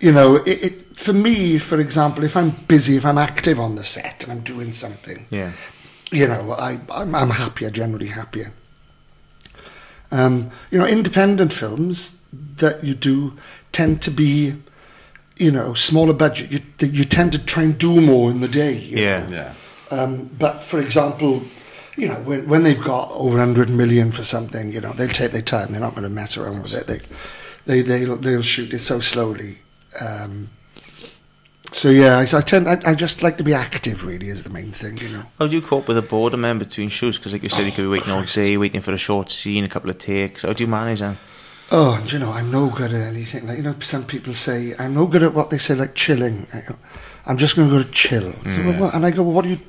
[0.01, 3.75] you know it, it for me for example if I'm busy if I'm active on
[3.75, 5.53] the set and I'm doing something yeah,
[6.11, 8.53] you know, I, I'm, I'm happier, generally happier.
[10.11, 13.33] Um, you know, independent films that you do
[13.71, 14.55] tend to be,
[15.37, 16.51] you know, smaller budget.
[16.51, 18.73] You you tend to try and do more in the day.
[18.73, 19.27] you Yeah.
[19.27, 19.35] know.
[19.35, 19.53] Yeah.
[19.91, 21.43] Um, but for example,
[21.95, 25.31] you know, when, when they've got over 100 million for something, you know, they'll take
[25.31, 25.71] their time.
[25.71, 26.87] They're not going to mess around with it.
[26.87, 26.99] They,
[27.65, 29.59] they, they'll, they'll shoot it so slowly.
[30.01, 30.49] Um,
[31.71, 34.05] so yeah, I, I tend, I, I just like to be active.
[34.05, 35.23] Really, is the main thing, you know.
[35.39, 37.17] How do you cope with a boredom then between shoots?
[37.17, 39.63] Because like you said, you could be waiting all day, waiting for a short scene,
[39.63, 40.41] a couple of takes.
[40.43, 41.17] How do you manage that?
[41.71, 43.47] Oh, and you know, I'm no good at anything.
[43.47, 46.47] Like you know, some people say I'm no good at what they say, like chilling.
[46.53, 46.63] I
[47.27, 48.31] I'm just going to go to chill.
[48.33, 49.59] So, well, what- and I go, well, what are you,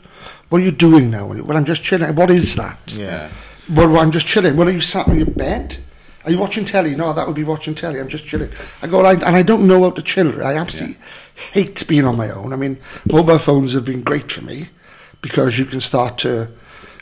[0.51, 1.25] what are you doing now?
[1.27, 2.15] Well, I'm just chilling.
[2.15, 2.79] What is that?
[2.95, 3.31] Yeah.
[3.73, 4.57] Well, well, I'm just chilling.
[4.59, 5.79] Well, are you sat on your bed?
[6.27, 6.95] Are you watching telly?
[6.95, 7.99] No, that would be watching telly.
[7.99, 8.51] I'm just chilling.
[8.83, 10.45] I go, I, and I don't know how to chill.
[10.45, 10.99] I absolutely
[11.53, 12.53] hate being on my own.
[12.53, 12.77] I mean,
[13.11, 14.69] mobile phones have been great for me
[15.23, 16.49] because you can start to,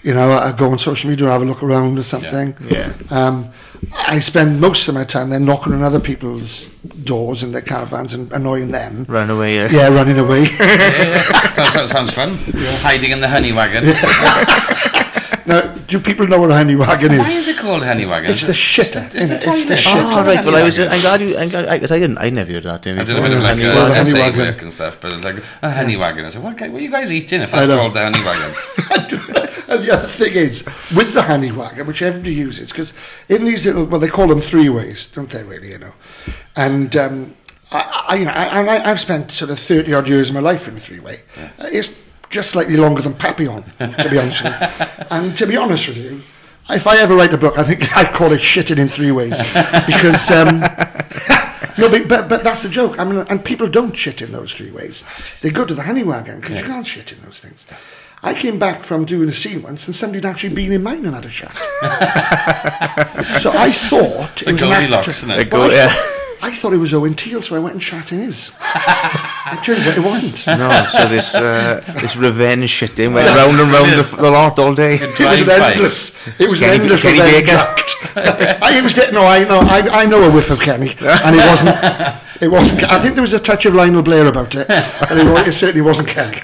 [0.05, 2.55] you know, uh, go on social media, have a look around or something.
[2.71, 2.93] Yeah.
[3.11, 3.51] Um,
[3.93, 6.67] I spend most of my time then knocking on other people's
[7.05, 9.05] doors in their caravans and annoying them.
[9.09, 9.57] Run away.
[9.57, 9.69] Yeah.
[9.71, 10.43] Yeah, running away.
[10.61, 11.51] yeah.
[11.51, 12.37] sounds, sounds, sounds fun.
[12.83, 13.85] Hiding in the honey wagon.
[15.47, 17.19] now, do people know what a honey wagon is?
[17.21, 18.31] Why is it called honey wagon?
[18.31, 19.05] It's the shitter.
[19.15, 19.47] It's the innit?
[19.47, 19.79] it's the toilet.
[19.79, 20.11] shitter.
[20.13, 20.45] Oh, right.
[20.45, 20.79] Well, I was.
[20.79, 21.37] I'm glad you.
[21.37, 21.69] I'm glad.
[21.69, 22.19] I, 'cause I didn't.
[22.19, 22.83] I never heard that.
[22.83, 23.29] Term I did a before.
[23.29, 23.97] bit of like Honey uh, wagon.
[23.97, 24.55] essay Honey wagon.
[24.55, 26.25] work and stuff, but like a honey wagon.
[26.25, 27.79] I said, what, what are you guys eating if I that's know.
[27.79, 29.44] called the honey wagon?
[29.75, 30.65] and the other thing is,
[30.97, 32.93] with the honey wagon, which everybody uses, because
[33.29, 35.43] in these little, well, they call them three ways, don't they?
[35.43, 35.93] Really, you know.
[36.57, 37.35] And um,
[37.73, 40.41] I, I, you know, I, I, I've spent sort of thirty odd years of my
[40.41, 41.21] life in a three way.
[41.59, 41.93] Uh, it's
[42.31, 44.87] just slightly longer than Papillon, to be honest with you.
[45.11, 46.23] And to be honest with you,
[46.71, 49.39] if I ever write a book, I think I'd call it "Shitting in Three Ways,"
[49.87, 50.31] because.
[50.31, 50.63] Um,
[51.77, 53.01] No, but, but but that's the joke.
[53.01, 55.03] I mean, and people don't shit in those three ways.
[55.43, 57.67] They go to the honey wagon because you can't shit in those things.
[58.27, 61.05] I came back from doing a scene once, and somebody had actually been in mine
[61.05, 61.55] and had a shot.
[63.41, 65.11] so I thought it The was an Goldilocks, actor.
[65.11, 65.53] isn't it?
[65.53, 65.89] Well, I, yeah.
[65.89, 68.49] thought, I thought it was Owen Teale, so I went and shat in his.
[68.77, 70.47] it turns out it wasn't.
[70.47, 74.59] No, so this uh, this revenge shit in went round and round the, the lot
[74.59, 74.95] all day.
[75.01, 76.15] It was an endless.
[76.41, 77.59] It was Kenny- an endless Kenny revenge Baker.
[77.59, 77.91] act.
[78.63, 81.77] I was no, I know, I, I know a whiff of Kenny, and it wasn't.
[82.41, 82.83] It wasn't.
[82.85, 85.83] I think there was a touch of Lionel Blair about it, and it, it certainly
[85.83, 86.41] wasn't Kenny.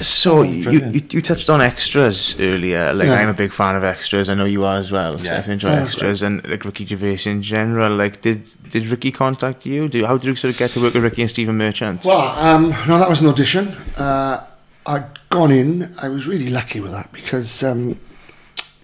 [0.00, 2.92] So you, you you touched on extras earlier.
[2.92, 3.14] Like Yeah.
[3.14, 4.28] I'm a big fan of extras.
[4.28, 5.18] I know you are as well.
[5.20, 5.42] Yeah.
[5.42, 5.84] So I enjoy Yeah.
[5.84, 7.94] extras and like Ricky Gervais in general.
[7.94, 9.88] Like did did Ricky contact you?
[9.88, 12.04] Do, how did you sort of get to work with Ricky and Stephen Merchant?
[12.04, 13.68] Well, um, no, that was an audition.
[13.96, 14.44] Uh,
[14.86, 15.94] I'd gone in.
[16.00, 17.98] I was really lucky with that because, um,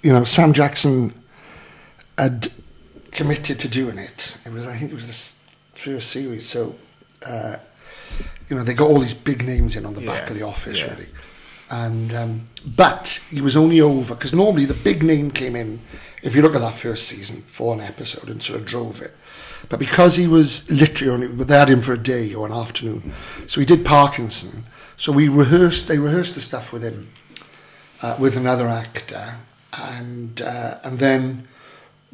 [0.03, 1.13] you know, Sam Jackson
[2.19, 2.51] had
[3.15, 4.37] committed to doing it.
[4.45, 6.49] It was, I think, it was the first series.
[6.49, 6.75] So,
[7.27, 7.57] uh,
[8.49, 10.81] you know, they got all these big names in on the back of the office,
[10.81, 10.91] yeah.
[10.91, 11.09] really.
[11.71, 15.81] And um, but he was only over because normally the big name came in.
[16.23, 19.15] If you look at that first season for an episode and sort of drove it,
[19.69, 23.13] but because he was literally only they had him for a day or an afternoon,
[23.47, 24.65] so he did Parkinson.
[24.97, 25.89] So we rehearsed.
[25.89, 27.09] They rehearsed the stuff with him,
[28.03, 29.37] uh, with another actor,
[29.73, 31.49] and uh, and then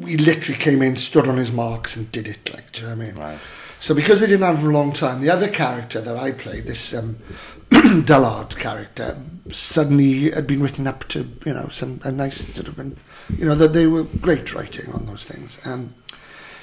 [0.01, 2.53] we literally came in, stood on his marks, and did it.
[2.53, 3.15] Like, do you know what I mean?
[3.17, 3.39] Right.
[3.81, 6.67] So because they didn't have him a long time, the other character that I played,
[6.67, 7.19] this um,
[7.71, 12.79] Dullard character, suddenly had been written up to you know some a nice sort of,
[12.79, 12.97] and,
[13.37, 15.59] you know that they were great writing on those things.
[15.65, 15.95] Um,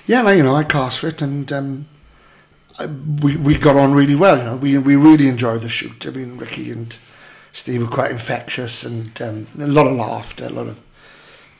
[0.07, 1.87] yeah, and I, you know, I cast for it, and um,
[2.79, 4.37] I, we we got on really well.
[4.37, 6.07] You know, we we really enjoyed the shoot.
[6.07, 6.97] I mean, Ricky and
[7.51, 10.81] Steve were quite infectious, and um, a lot of laughter, a lot of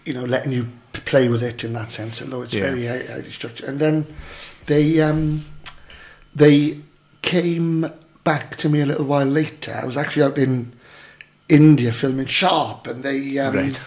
[0.07, 2.21] you know, letting you p- play with it in that sense.
[2.21, 2.73] Although it's Yeah.
[2.73, 4.05] very structured, and then
[4.65, 5.45] they um,
[6.36, 6.79] they
[7.21, 7.91] came
[8.23, 9.73] back to me a little while later.
[9.81, 10.73] I was actually out in
[11.49, 13.79] India filming Sharpe, and they, um, Right.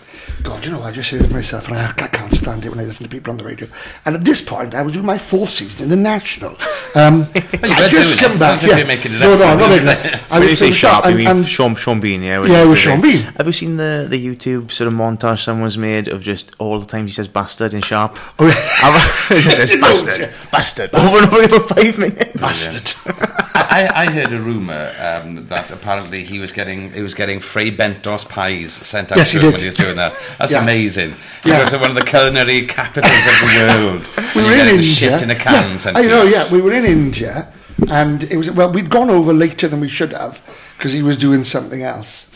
[0.42, 2.85] God, you know, I just heard myself, and I, I can't stand it when I
[2.85, 3.68] listen to people on the radio.
[4.06, 6.52] And at this point, I was doing my fourth season in the National.
[6.94, 7.26] Um,
[7.62, 8.62] I just come back.
[8.62, 8.83] Yeah.
[8.85, 10.20] making it no, no, I'm not making it?
[10.30, 12.42] I was Sharpe, and- and- Sean, Sean Bean, yeah?
[12.44, 13.00] Yeah, it was Sean.
[13.00, 13.22] Bean.
[13.37, 16.87] Have you seen the, the YouTube sort of montage someone's made of just all the
[16.87, 18.18] times he says bastard in Sharpe?
[18.38, 19.40] Oh, yeah.
[19.40, 22.33] Just says bastard, bastard, over and over for five minutes.
[22.33, 23.37] Bastard.
[23.72, 27.70] I, I heard a rumor um, that apparently he was getting he was getting Fray
[27.70, 29.52] Bentos pies sent out Yes, to him did.
[29.52, 30.14] when he was doing that.
[30.38, 30.62] That's Yeah.
[30.62, 31.11] amazing.
[31.44, 31.64] You Yeah.
[31.64, 34.11] go to one of the culinary capitals of the world.
[34.35, 34.83] we were in India.
[34.83, 36.50] shit in a can yeah, sent I know, yeah.
[36.50, 37.48] We were in India,
[37.88, 38.72] and it was well.
[38.72, 40.42] We'd gone over later than we should have
[40.76, 42.28] because he was doing something else,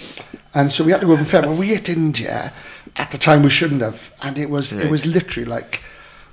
[0.54, 1.36] and so we had to go over.
[1.38, 2.52] And we hit India
[2.96, 5.82] at the time we shouldn't have, and it was it was literally like.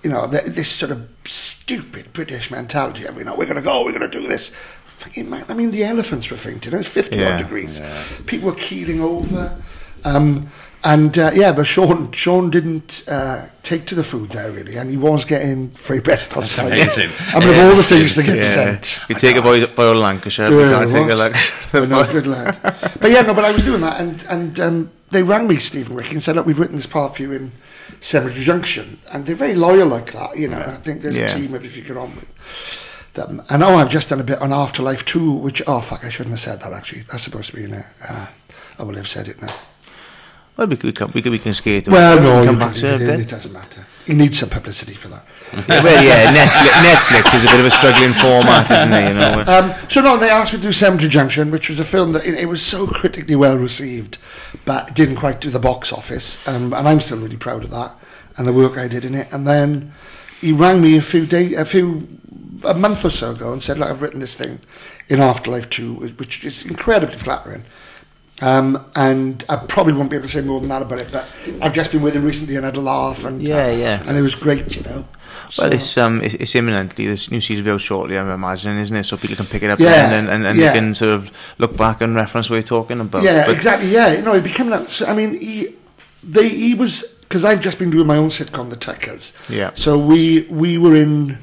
[0.04, 3.86] You know, this sort of stupid British mentality of, you know, we're going to go,
[3.86, 4.52] we're going to do this.
[5.50, 6.74] I mean, the elephants were fainting.
[6.74, 7.38] It was 50 Yeah.
[7.38, 7.82] degrees.
[8.26, 9.58] People were keeling over.
[10.04, 10.48] Um,
[10.84, 14.90] and uh, yeah, but Sean Sean didn't uh, take to the food there really, and
[14.90, 16.72] he was getting free bread outside.
[16.72, 17.12] amazing.
[17.28, 18.44] I mean, of all the things to get Yeah.
[18.44, 21.18] sent, You I take a boy, boy Lancashire, but you yeah, can't take a what?
[21.34, 21.36] like.
[21.72, 22.58] But no, good lad.
[23.00, 25.96] But yeah, no, but I was doing that, and and um, they rang me, Stephen
[25.96, 27.52] Ricky, and said, "Look, we've written this part for you in
[28.00, 30.36] Cemetery Junction," and they're very loyal like that.
[30.36, 31.28] You know, I think there's Yeah.
[31.32, 32.26] a team of if you get on with
[33.14, 33.42] them.
[33.50, 36.32] I know I've just done a bit on Afterlife 2, which oh fuck, I shouldn't
[36.32, 37.02] have said that actually.
[37.02, 37.86] That's supposed to be in it.
[38.08, 38.28] Uh,
[38.80, 39.54] I will have said it now.
[40.58, 41.88] Well, we, can- we, can, we, can, we can skate.
[41.88, 43.86] Well, we no, you come back to it it, it doesn't matter.
[44.06, 45.26] You need some publicity for that.
[45.68, 49.08] Yeah, well, yeah, Netflix, Netflix is a bit of a struggling format, isn't it?
[49.10, 49.44] You know.
[49.48, 52.26] Um, so no, they asked me to do Cemetery Junction, which was a film that
[52.26, 54.18] it, it was so critically well received,
[54.66, 57.96] but didn't quite do the box office, um, and I'm still really proud of that
[58.38, 59.32] and the work I did in it.
[59.32, 59.94] And then
[60.40, 62.08] he rang me a few day, a few,
[62.64, 64.60] a month or so ago, and said, "Look, I've written this thing
[65.10, 67.64] in Afterlife 2, which is incredibly flattering."
[68.44, 71.28] Um, and I probably won't be able to say more than that about it, but
[71.62, 74.02] I've just been with him recently and had a laugh, and Yeah, yeah.
[74.08, 75.06] and it was great, you know.
[75.60, 77.06] Well, So- it's um, it's, it's imminently.
[77.06, 78.18] This new season will be out shortly.
[78.18, 79.04] I'm imagining, isn't it?
[79.04, 80.74] So people can pick it up Yeah, then and and, and yeah.
[80.74, 83.22] they can sort of look back and reference what you're talking about.
[83.22, 83.90] Yeah, But- exactly.
[83.92, 84.90] Yeah, no, it became that.
[84.90, 85.76] So, I mean, he,
[86.24, 89.34] they, he was because I've just been doing my own sitcom, The Tuckers.
[89.50, 89.70] Yeah.
[89.76, 91.38] So we we were in.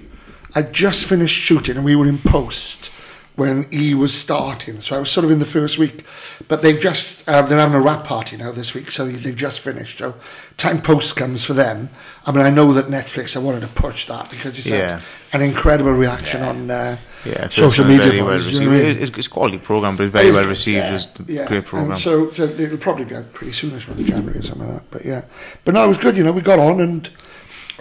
[0.58, 2.90] I just finished shooting, and we were in post
[3.36, 4.80] when he was starting.
[4.80, 6.04] So I was sort of in the first week,
[6.48, 9.60] but they've just uh, they're having a wrap party now this week, so they've just
[9.60, 9.98] finished.
[9.98, 10.16] So
[10.56, 11.90] time post comes for them.
[12.26, 13.36] I mean, I know that Netflix.
[13.36, 15.00] I wanted to push that because it's Yeah.
[15.30, 18.24] had an incredible reaction on uh, Yeah, social media.
[18.24, 18.96] well you know I mean?
[18.98, 20.78] It's, it's a quality program, but it's very well received.
[20.78, 21.46] Yeah, It's a yeah.
[21.46, 21.92] great program.
[21.92, 24.90] And so, so it'll probably be out pretty soonish, around January or something like that.
[24.90, 25.22] But yeah,
[25.64, 26.16] but no, it was good.
[26.16, 27.08] You know, we got on and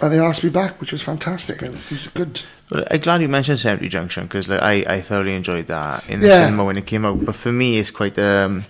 [0.00, 1.60] and they asked me back, which was fantastic.
[1.62, 2.42] It was good.
[2.70, 6.20] But I'm glad you mentioned Cemetery Junction because like, I, I thoroughly enjoyed that in
[6.20, 6.38] the Yeah.
[6.40, 7.24] cinema when it came out.
[7.24, 8.64] But for me, it's quite um,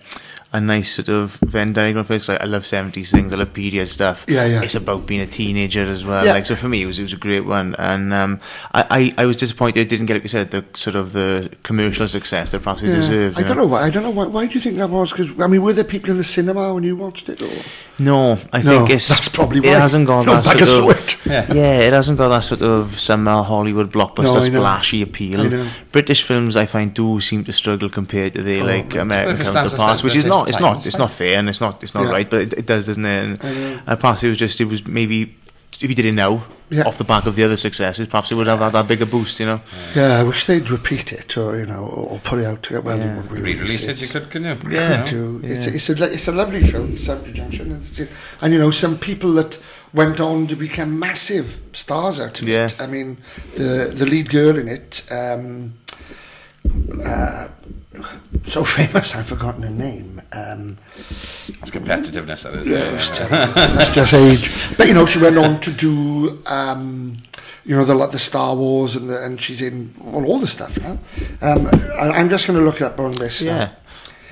[0.50, 3.86] a nice sort of Venn diagram because like, I love 70s things, I love period
[3.88, 4.24] stuff.
[4.28, 4.62] Yeah, yeah.
[4.62, 6.24] It's about being a teenager as well.
[6.24, 6.32] Yeah.
[6.32, 8.40] Like so for me, it was it was a great one, and um,
[8.72, 11.54] I, I I was disappointed it didn't get like you said the sort of the
[11.64, 12.94] commercial success that perhaps it Yeah.
[12.96, 13.36] deserved.
[13.36, 13.82] I you don't know why.
[13.82, 14.26] I don't know why.
[14.26, 15.10] Why do you think that was?
[15.12, 17.42] Because I mean, were there people in the cinema when you watched it?
[17.42, 17.48] Or
[17.98, 20.88] No, I No, think it's that's probably it hasn't got No, that back sort a
[20.90, 21.26] of sweat.
[21.26, 21.52] Yeah.
[21.52, 25.68] yeah, it hasn't got that sort of summer Hollywood blockbuster No, splashy appeal.
[25.92, 29.40] British films I find do seem to struggle compared to their Oh, like American if
[29.42, 31.82] it stands counterparts, which is British not it's not it's not fair and it's not
[31.82, 32.10] it's not Yeah.
[32.12, 33.24] right, but it, it does, doesn't it?
[33.24, 35.36] And, I and perhaps it was just it was maybe
[35.80, 36.84] if you did it now Yeah.
[36.88, 39.38] off the back of the other successes, perhaps it would have had that bigger boost,
[39.38, 39.60] you know.
[39.94, 42.62] yeah, I wish they'd repeat it, or you know, or, or put it out.
[42.64, 43.16] To, well, they Yeah.
[43.16, 44.70] would Re-release it, you could, couldn't you?
[44.76, 44.90] Yeah.
[44.90, 45.06] You know?
[45.06, 45.40] to.
[45.44, 45.72] It's, Yeah.
[45.74, 47.72] it's, a, it's a lovely film, Cemetery Junction.
[47.72, 49.58] It's, it, and, you know, some people that
[49.94, 52.66] went on to become massive stars out of Yeah.
[52.66, 52.80] it.
[52.82, 53.18] I mean,
[53.56, 55.74] the, the lead girl in it, um,
[57.06, 57.48] uh,
[58.46, 60.20] so famous, I've forgotten her name.
[60.32, 62.66] Um, It's competitiveness, that is.
[62.66, 63.18] yeah, it's.
[63.18, 64.76] That's just age.
[64.76, 66.42] But, you know, she went on to do...
[66.46, 67.18] Um,
[67.64, 70.46] you know the like the Star Wars and the, and she's in well, all the
[70.46, 70.98] stuff now.
[71.42, 73.42] Um, I, I'm just going to look it up on this.
[73.42, 73.72] Yeah.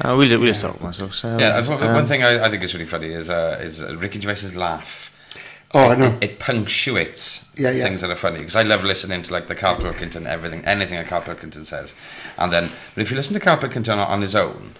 [0.01, 1.15] Uh, we'll, we'll just talk myself.
[1.15, 3.59] So, Yeah, that's one, one um, thing I, I think is really funny is uh,
[3.61, 5.11] is uh, Ricky Gervais's laugh.
[5.77, 6.07] Oh, it, I know.
[6.21, 7.83] It, it punctuates Yeah, yeah.
[7.85, 10.97] things that are funny because I love listening to like the Carl Pilkington, everything, anything
[10.99, 11.95] that Carl Pilkington says,
[12.39, 14.75] and then but if you listen to Carl Pilkington on, on his own.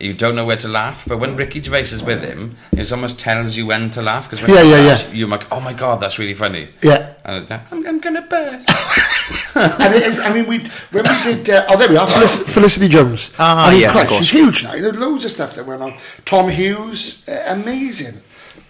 [0.00, 3.20] You don't know where to laugh, but when Ricky Gervais is with him, it almost
[3.20, 4.28] tells you when to laugh.
[4.28, 5.12] Because when Yeah, yeah, laughs, yeah.
[5.12, 7.12] you're like, "Oh my god, that's really funny." Yeah.
[7.24, 8.68] And uh, I'm, I'm gonna burst.
[9.54, 10.58] and it is, I mean, we
[10.90, 11.50] when we did.
[11.50, 12.08] Uh, oh, there we are.
[12.08, 13.30] Felicity, Felicity Jones.
[13.38, 14.24] Ah, I mean, yes, of course.
[14.26, 14.72] she's huge now.
[14.72, 15.96] There's loads of stuff that went on.
[16.24, 18.20] Tom Hughes, uh, amazing.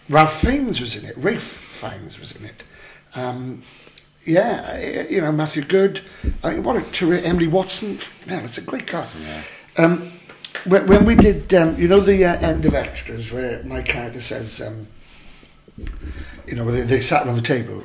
[0.08, 1.16] Ralph Fiennes was in it.
[1.16, 2.64] Rafe Fiennes was in it.
[3.14, 3.62] Um,
[4.24, 6.00] yeah, you know Matthew Goode.
[6.42, 7.98] I mean, what a terrific Emily Watson.
[8.26, 9.16] Man, it's a great cast.
[9.76, 10.12] Um,
[10.64, 14.20] when, when we did, um, you know, the uh, end of extras where my character
[14.20, 14.60] says.
[14.60, 14.86] Um,
[16.46, 17.82] you know, they, they sat on the table,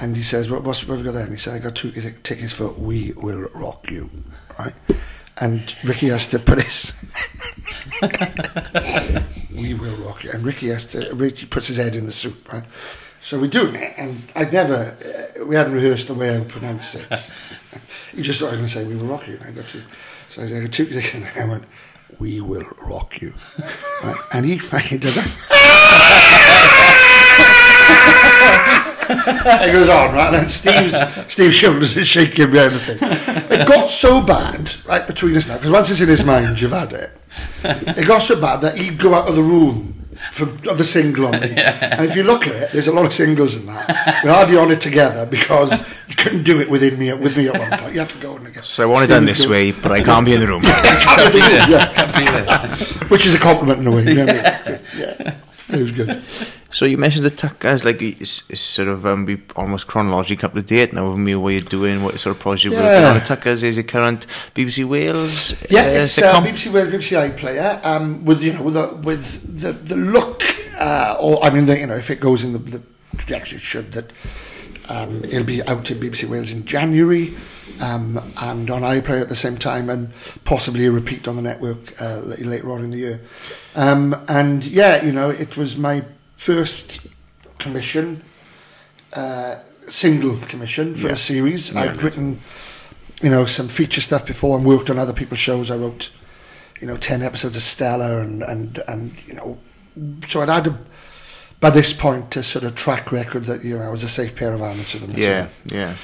[0.00, 1.74] and he says, "What, what's, what have we got there?" And he said, "I got
[1.74, 4.10] two tickets for We Will Rock You,"
[4.58, 4.74] right?
[5.38, 6.92] And Ricky has to put his
[9.54, 11.14] "We Will Rock You," and Ricky has to.
[11.14, 12.64] Ricky puts his head in the soup, right?
[13.20, 16.48] So we're doing it, and I'd never, uh, we hadn't rehearsed the way I would
[16.50, 17.06] pronounce it.
[18.14, 19.66] he just thought I was going to say, "We will rock you," and I got
[19.68, 19.80] to.
[20.28, 21.64] So I said, "I got two tickets," and I went,
[22.18, 23.32] "We will rock you,"
[24.02, 24.16] right?
[24.32, 26.34] And he fucking does that.
[29.08, 30.26] it goes on, right?
[30.26, 32.98] And then Steve's Steve's shoulders is shaking and everything.
[33.00, 36.72] It got so bad, right, between us now, because once it's in his mind, you've
[36.72, 37.10] had it.
[37.62, 39.94] It got so bad that he'd go out of the room
[40.32, 41.54] from of the single on me.
[41.94, 44.22] And if you look at it, there's a lot of singles in that.
[44.24, 45.70] We're hardly on it together because
[46.08, 47.94] you couldn't do it within me with me at one point.
[47.94, 48.62] You had to go in again.
[48.62, 50.62] So I want it done this way, but I can't be in the room.
[50.64, 51.92] yeah.
[51.94, 53.10] Can feel it.
[53.10, 54.04] Which is a compliment in a way.
[54.96, 55.34] Yeah.
[55.74, 55.80] Yeah.
[55.80, 56.22] It was good.
[56.70, 60.54] So you mentioned the Tuckers, like it's, it's sort of um, be almost chronologically up
[60.54, 63.10] to date now with me what you're doing, what sort of project you're working Yeah.
[63.10, 63.18] on.
[63.18, 65.54] The Tuckers is a current BBC Wales.
[65.70, 66.40] Yeah, uh, it's uh.
[66.40, 70.42] BBC Wales, BBC iPlayer, um, with you know with the, with the the look,
[70.80, 72.82] uh, or I mean, the, you know, if it goes in the, the
[73.28, 74.10] it should, that
[74.88, 77.34] um, it'll be out in BBC Wales in January,
[77.80, 80.12] um, and on iPlayer at the same time, and
[80.44, 83.20] possibly a repeat on the network uh, later on in the year.
[83.74, 86.04] Um, and yeah, you know, it was my
[86.36, 87.00] first
[87.58, 88.22] commission,
[89.14, 89.56] uh,
[89.88, 91.12] single commission for Yeah.
[91.12, 91.72] a series.
[91.72, 91.82] Yeah.
[91.82, 92.40] I'd written
[93.22, 95.70] you know, some feature stuff before and worked on other people's shows.
[95.70, 96.10] I wrote,
[96.80, 99.56] you know, 10 episodes of Stella and, and, and you know,
[100.28, 100.78] so I'd had, a,
[101.60, 104.52] by this point, a sort of track record that, you know, was a safe pair
[104.52, 105.12] of hands for them.
[105.16, 105.94] Yeah, yeah.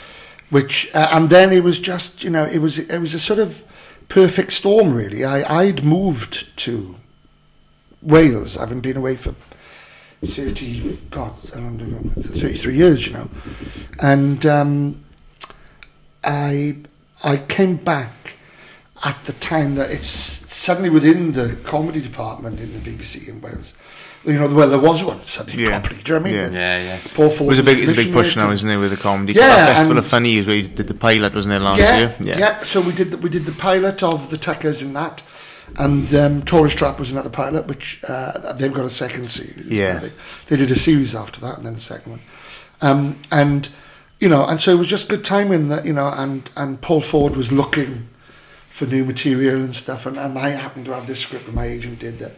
[0.50, 3.38] Which, uh, and then it was just, you know, it was, it was a sort
[3.38, 3.62] of
[4.08, 5.24] perfect storm, really.
[5.24, 6.96] I, I'd moved to
[8.02, 9.34] Wales, I haven't been away for
[10.24, 13.30] 30, God, know, 33 years, you know.
[14.00, 15.04] And um,
[16.24, 16.76] I,
[17.22, 18.36] I came back
[19.02, 23.74] at the time that it's suddenly within the comedy department in the BBC in Wales.
[24.24, 25.80] You know, well, there was one suddenly Yeah.
[25.80, 26.02] properly.
[26.02, 26.52] Do you know what I mean?
[26.52, 26.78] Yeah.
[26.78, 26.98] Yeah, yeah.
[27.14, 28.90] Paul Ford It was a big, it's a big push now, and- isn't it, with
[28.90, 29.32] the comedy?
[29.32, 31.96] Yeah, that Festival and- of Funnies where you did the pilot, wasn't it, last yeah,
[31.98, 32.14] year?
[32.20, 32.38] Yeah.
[32.38, 32.60] Yeah.
[32.60, 35.22] So we did the, we did the pilot of the Tuckers in that,
[35.78, 39.66] and um, Tourist Trap was another pilot, which uh, they've got a second series.
[39.66, 40.00] Yeah.
[40.00, 40.12] they,
[40.48, 42.20] they did a series after that, and then a second one,
[42.82, 43.70] um, and
[44.18, 47.00] you know, and so it was just good timing that you know, and and Paul
[47.00, 48.08] Ford was looking
[48.68, 51.66] for new material and stuff, and, and I happened to have this script, and my
[51.66, 52.32] agent did that.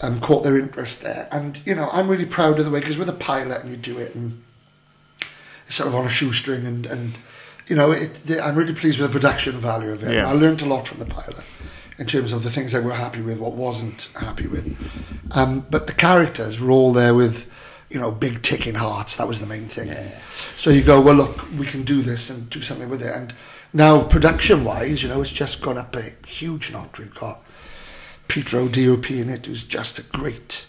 [0.00, 2.98] Um, caught their interest there, and you know I'm really proud of the way because
[2.98, 4.42] with a pilot and you do it and
[5.66, 7.18] it's sort of on a shoestring and and
[7.66, 10.14] you know it, the, I'm really pleased with the production value of it.
[10.14, 10.28] Yeah.
[10.28, 11.44] I learned a lot from the pilot
[11.98, 14.76] in terms of the things I were happy with, what wasn't happy with.
[15.30, 17.50] Um, but the characters were all there with
[17.88, 19.16] you know big ticking hearts.
[19.16, 19.96] That was the main thing.
[20.56, 23.14] So you go well, look, we can do this and do something with it.
[23.14, 23.32] And
[23.72, 26.98] now production wise, you know, it's just gone up a huge knot.
[26.98, 27.42] We've got
[28.28, 30.66] Petro DOP in it, who's just a great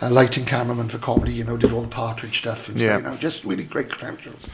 [0.00, 1.32] uh, lighting cameraman for comedy.
[1.32, 2.86] You know, did all the Partridge stuff and Yeah.
[2.98, 3.02] stuff.
[3.02, 4.46] You know, just really great credentials.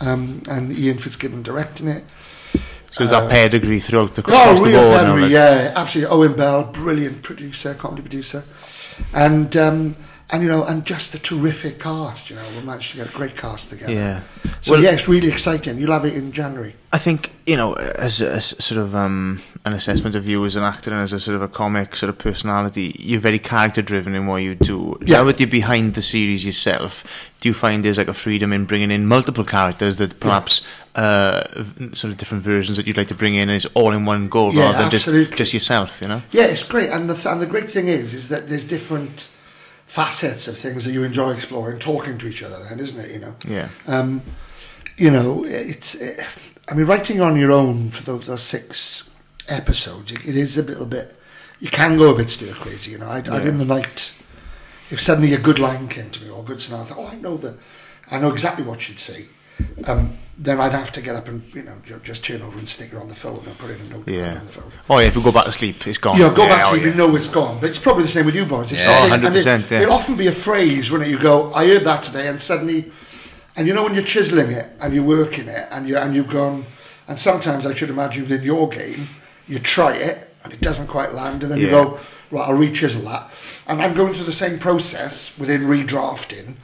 [0.00, 2.04] Um, and Ian Fitzgibbon directing it.
[2.92, 5.72] So is that pedigree throughout the Oh, across the real board now, pedigree, like- yeah,
[5.76, 6.14] absolutely.
[6.16, 8.42] Owen Bell, brilliant producer, comedy producer,
[9.12, 9.96] and um,
[10.30, 12.30] and you know, and just a terrific cast.
[12.30, 13.92] You know, we managed to get a great cast together.
[13.92, 14.22] Yeah.
[14.60, 15.78] So Well- yeah, it's really exciting.
[15.78, 16.74] You'll have it in January.
[16.92, 20.56] I think you know, as a, as sort of um, an assessment of you as
[20.56, 23.82] an actor and as a sort of a comic sort of personality, you're very character
[23.82, 24.98] driven in what you do.
[25.02, 25.18] Yeah.
[25.18, 27.04] Now that you're behind the series yourself,
[27.40, 30.62] do you find there's like a freedom in bringing in multiple characters that perhaps
[30.96, 31.62] uh,
[31.92, 34.50] sort of different versions that you'd like to bring in is all in one go
[34.50, 35.06] Yeah, rather than just
[35.36, 36.00] just yourself?
[36.02, 36.22] You know.
[36.32, 39.28] Yeah, it's great, and the th- and the great thing is, is that there's different
[39.86, 43.10] facets of things that you enjoy exploring, talking to each other, then, isn't it?
[43.10, 43.34] You know.
[43.46, 43.68] Yeah.
[43.86, 44.22] Um,
[44.96, 46.00] you know, it's.
[46.00, 46.24] eh,
[46.68, 49.08] I mean, writing on your own for those, those six
[49.48, 51.14] episodes, it, it is a little bit.
[51.60, 52.90] You can go a bit stir crazy.
[52.92, 54.12] You know, I'd, I'd in the night.
[54.90, 57.06] If suddenly a good line came to me or a good scenario, I thought, oh,
[57.06, 57.56] I know that,
[58.10, 59.26] I know exactly what she'd say.
[59.86, 62.92] Um, then I'd have to get up and you know just turn over and stick
[62.92, 64.38] it on the phone and put it in a note Yeah.
[64.38, 64.70] on the phone.
[64.90, 65.06] Oh yeah.
[65.06, 66.18] If we go back to sleep, it's gone.
[66.18, 66.92] Yeah, go back oh, to you, yeah.
[66.92, 67.58] you know it's gone.
[67.58, 68.70] But it's probably the same with you boys.
[68.70, 68.84] If Yeah.
[69.08, 69.80] something- Oh, it- 100%, yeah.
[69.80, 72.90] It'll often be a phrase when you go, I heard that today, and suddenly,
[73.56, 76.28] and you know when you're chiseling it and you're working it and you and you've
[76.28, 76.66] gone,
[77.08, 79.08] and sometimes I should imagine within your game,
[79.48, 81.98] you try it and it doesn't quite land, and then you go,
[82.30, 83.30] right, I'll re-chisel that,
[83.66, 86.56] and I'm going through the same process within redrafting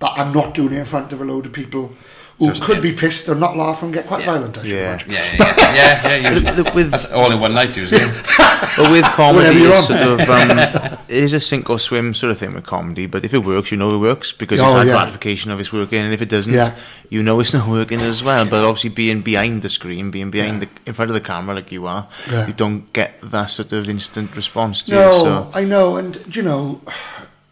[0.00, 1.94] that I'm not doing it in front of a load of people.
[2.38, 4.32] Who So- could be pissed or not laugh and get quite Yeah.
[4.32, 4.76] violent, I Yeah.
[4.88, 5.10] imagine.
[5.12, 5.74] Yeah, yeah, yeah.
[5.74, 8.00] yeah, yeah you- With- with- with- that's all in one night, usually.
[8.76, 10.58] But with comedy, it's sort of um,
[11.08, 13.06] it is a sink or swim sort of thing with comedy.
[13.06, 14.92] But if it works, you know it works because it's Oh, that yeah.
[14.94, 16.00] gratification of it's working.
[16.00, 16.70] And if it doesn't, Yeah.
[17.10, 18.44] you know it's not working as well.
[18.46, 20.68] But obviously, being behind the screen, being behind Yeah.
[20.84, 22.46] the in front of the camera like you are, Yeah.
[22.46, 25.18] you don't get that sort of instant response to No, you.
[25.24, 26.80] So I know, and you know,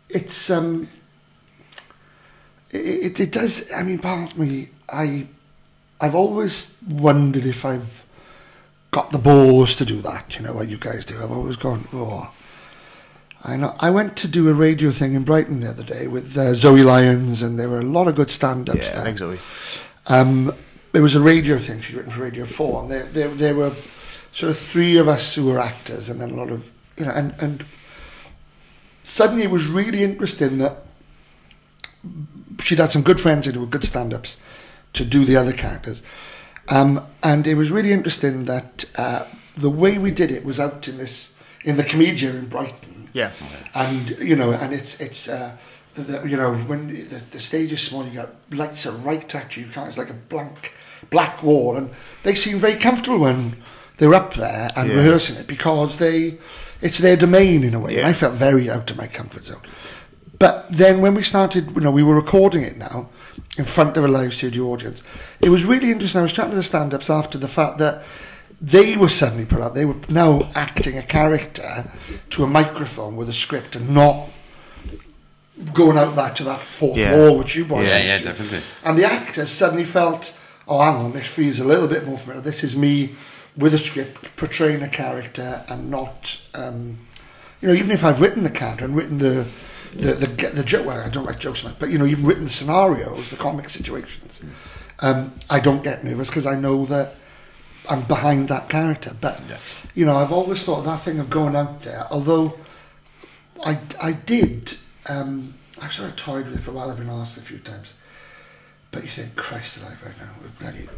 [0.09, 0.89] it's um,
[2.71, 3.73] it, it does.
[3.73, 5.27] I mean, part of me, I,
[6.01, 8.05] I've always wondered if I've
[8.91, 10.37] got the balls to do that.
[10.37, 11.17] You know what you guys do.
[11.23, 12.33] I've always gone, oh.
[13.43, 13.75] I know.
[13.81, 16.83] I went to do a radio thing in Brighton the other day with uh, Zoe
[16.83, 19.05] Lyons, and there were a lot of good stand-ups yeah, there.
[19.05, 19.39] thanks, Zoe.
[20.07, 20.55] Um,
[20.93, 23.73] it was a radio thing she'd written for Radio 4, and there, there, there were
[24.31, 27.13] sort of three of us who were actors, and then a lot of, you know,
[27.13, 27.65] and, and
[29.05, 30.85] suddenly it was really interesting that
[32.61, 34.39] she'd had some good friends who were good stand-ups
[34.93, 36.03] to do the other characters.
[36.69, 39.25] Um, and it was really interesting that uh,
[39.57, 41.35] the way we did it was out in this
[41.65, 43.09] in the Komedia in Brighton.
[43.13, 43.33] Yeah.
[43.75, 45.57] And you know, and it's it's uh,
[45.95, 49.57] the, you know when the, the stage is small, you got lights are right at
[49.57, 49.65] you.
[49.67, 49.89] You can't.
[49.89, 50.75] It's like a blank
[51.11, 51.91] black wall, and
[52.23, 53.57] they seem very comfortable when
[53.97, 54.97] they're up there and Yeah.
[54.97, 56.39] rehearsing it because they
[56.81, 57.99] it's their domain in a way.
[57.99, 59.61] And I felt very out of my comfort zone.
[60.41, 63.11] But then when we started, you know, we were recording it now
[63.59, 65.03] in front of a live studio audience.
[65.41, 66.19] It was really interesting.
[66.21, 68.03] I was chatting to the stand-ups after the fact that
[68.59, 69.75] they were suddenly put out.
[69.75, 71.85] They were now acting a character
[72.31, 74.29] to a microphone with a script and not
[75.75, 77.15] going out that to that fourth Yeah.
[77.15, 78.25] wall which you boys Yeah, yeah, to.
[78.25, 78.61] definitely.
[78.83, 80.33] And the actors suddenly felt,
[80.67, 82.41] oh, hang on, this feels a little bit more familiar.
[82.41, 83.11] This is me
[83.59, 86.99] with a script portraying a character and not, um,
[87.61, 89.45] you know, even if I've written the character and written the
[89.95, 90.87] the the, the joke.
[90.87, 93.71] Well, I don't write jokes much, but you know, you've written the scenarios, the comic
[93.71, 94.41] situations.
[95.01, 97.15] Um, I don't get nervous because I know that
[97.89, 99.17] I'm behind that character.
[99.21, 99.57] But Yeah.
[99.95, 102.59] you know, I've always thought that thing of going out there, although
[103.65, 104.77] I, I did.
[105.09, 106.91] Um, I've sort of toyed with it for a while.
[106.91, 107.95] I've been asked a few times,
[108.91, 110.89] but you think, Christ alive, right now, we're bloody.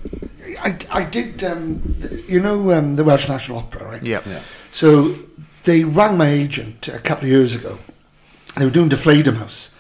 [0.59, 1.45] I, I did.
[1.45, 1.95] Um,
[2.27, 4.03] you know, um, the Welsh National Opera, right?
[4.03, 4.23] Yeah.
[4.27, 4.41] Yeah.
[4.73, 5.15] So
[5.63, 7.79] they rang my agent a couple of years ago.
[8.57, 9.73] They were doing Die Fledermaus,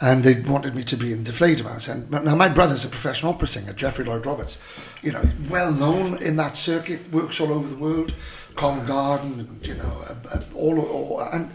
[0.00, 1.88] and they wanted me to be in Die Fledermaus.
[1.88, 4.58] And now my brother's a professional opera singer, Jeffrey Lloyd Roberts.
[5.02, 8.14] You know, well known in that circuit, works all over the world,
[8.56, 11.50] Covent Garden, you know, uh, uh, all, all and.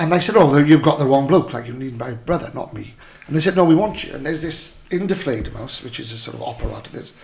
[0.00, 1.52] And I said, "Oh, you've got the wrong bloke.
[1.52, 2.94] Like you need my brother, not me."
[3.26, 6.12] And they said, "No, we want you." And there's this in Die Fledermaus, which is
[6.12, 6.80] a sort of opera.
[6.92, 7.14] There's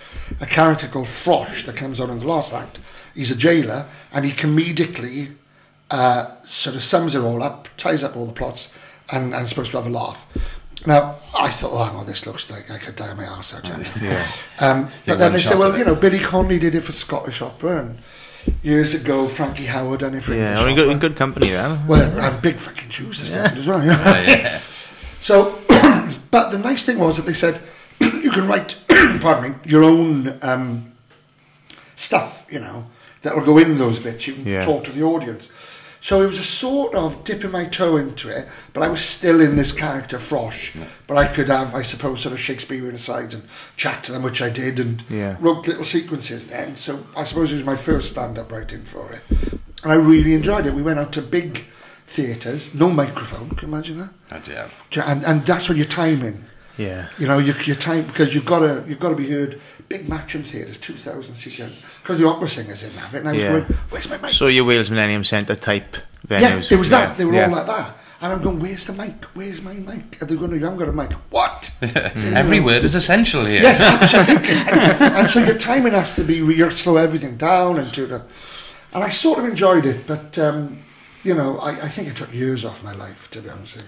[0.41, 2.81] a character called Frosch that comes on in the last act.
[3.15, 5.37] He's a jailer, and he comedically
[5.91, 8.72] uh, sort of sums it all up, ties up all the plots,
[9.11, 10.26] and, and is supposed to have a laugh.
[10.87, 13.64] Now, I thought, oh, hang on, this looks like I could die my arse out.
[14.03, 14.26] Yeah.
[14.61, 17.80] Um, but then they said, well, you know, Billy Connolly did it for Scottish opera,
[17.80, 17.99] and
[18.62, 20.51] years ago, Frankie Howerd done it for Yeah.
[20.51, 21.87] English Well, in good, in good company then.
[21.87, 23.53] Well, and big fucking Jews this yeah.
[23.59, 23.80] as well.
[23.80, 24.03] you know.
[24.05, 24.61] Yeah, yeah.
[25.20, 25.59] So,
[26.30, 27.59] but the nice thing was that they said
[28.01, 28.76] you can write,
[29.20, 30.93] pardon me, your own um,
[31.95, 32.87] stuff, you know,
[33.22, 34.26] that will go in those bits.
[34.26, 34.64] You can Yeah.
[34.66, 35.51] talk to the audience.
[36.05, 39.41] So it was a sort of dipping my toe into it, but I was still
[39.41, 40.73] in this character Frosch.
[41.07, 43.45] But I could have, I suppose, sort of Shakespearean sides and
[43.79, 45.39] chat to them, which I did, and Yeah.
[45.41, 46.77] wrote little sequences then.
[46.77, 49.23] So I suppose it was my first stand-up writing for it,
[49.83, 50.75] and I really enjoyed it.
[50.75, 51.65] We went out to big
[52.07, 53.49] theatres, no microphone.
[53.57, 54.11] Can you imagine that?
[54.31, 54.67] Oh, dear.
[55.07, 56.45] and and that's when you're timing.
[56.77, 57.09] Yeah.
[57.18, 59.61] You know, you, your time because you've got to you've got to be heard.
[59.89, 63.18] Big Matcham theatres, two thousand seats, because the opera singers didn't have it.
[63.18, 63.51] And I was Yeah.
[63.51, 65.97] going, "Where's my mic?" So your Wales Millennium Centre type
[66.27, 66.70] venues.
[66.70, 67.16] yeah, it was that.
[67.18, 67.47] They were yeah.
[67.47, 67.95] all like that.
[68.20, 69.25] And I'm going, "Where's the mic?
[69.35, 71.70] Where's my mic?" And they're going, "You haven't got a mic." What?
[71.83, 73.61] Every word is essential here.
[73.61, 74.49] Yes, absolutely.
[74.49, 78.22] and, and so your timing has to be you slow everything down and do the.
[78.95, 80.79] And I sort of enjoyed it, but um,
[81.25, 83.77] you know, I, I think it took years off my life to be honest.
[83.77, 83.87] with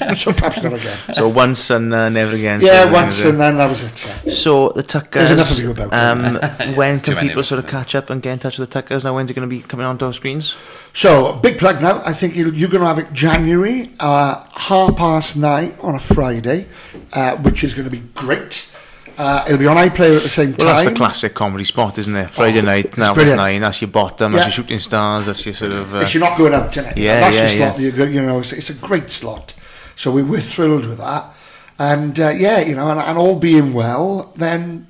[0.00, 0.14] you.
[0.16, 0.96] so perhaps not again.
[1.14, 2.60] So once and uh, never again.
[2.60, 4.06] Yeah, sort of once and then that was it.
[4.26, 4.32] Yeah.
[4.32, 5.28] So the Tuckers.
[5.28, 7.78] There's enough of you about Um, when can many people sort of I think.
[7.86, 9.04] catch up and get in touch with the Tuckers?
[9.04, 10.54] Now, when's it going to be coming onto our screens?
[10.92, 12.02] So, big plug now.
[12.04, 16.00] I think you'll, you're going to have it January, uh, half past nine on a
[16.00, 16.66] Friday,
[17.12, 18.69] uh, which is going to be great.
[19.18, 20.66] Uh, it'll be on iPlayer at the same Well, time.
[20.76, 22.30] that's the classic comedy spot, isn't it?
[22.30, 23.60] Friday Oh, night, now it's nine.
[23.60, 24.32] That's your bottom.
[24.32, 24.38] Yeah.
[24.40, 25.26] That's your shooting stars.
[25.26, 25.94] That's your sort of.
[25.94, 27.80] Uh, you're not going out tonight, Yeah, that's yeah, your slot.
[27.80, 28.04] yeah.
[28.04, 29.54] You, you know, it's, it's a great slot.
[29.96, 31.32] So we, we're thrilled with that.
[31.78, 34.86] And uh, yeah, you know, and, and all being well, then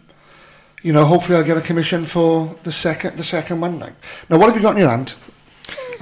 [0.83, 3.79] you know, hopefully I'll get a commission for the second the second one.
[3.79, 5.15] Now, what have you got in your hand?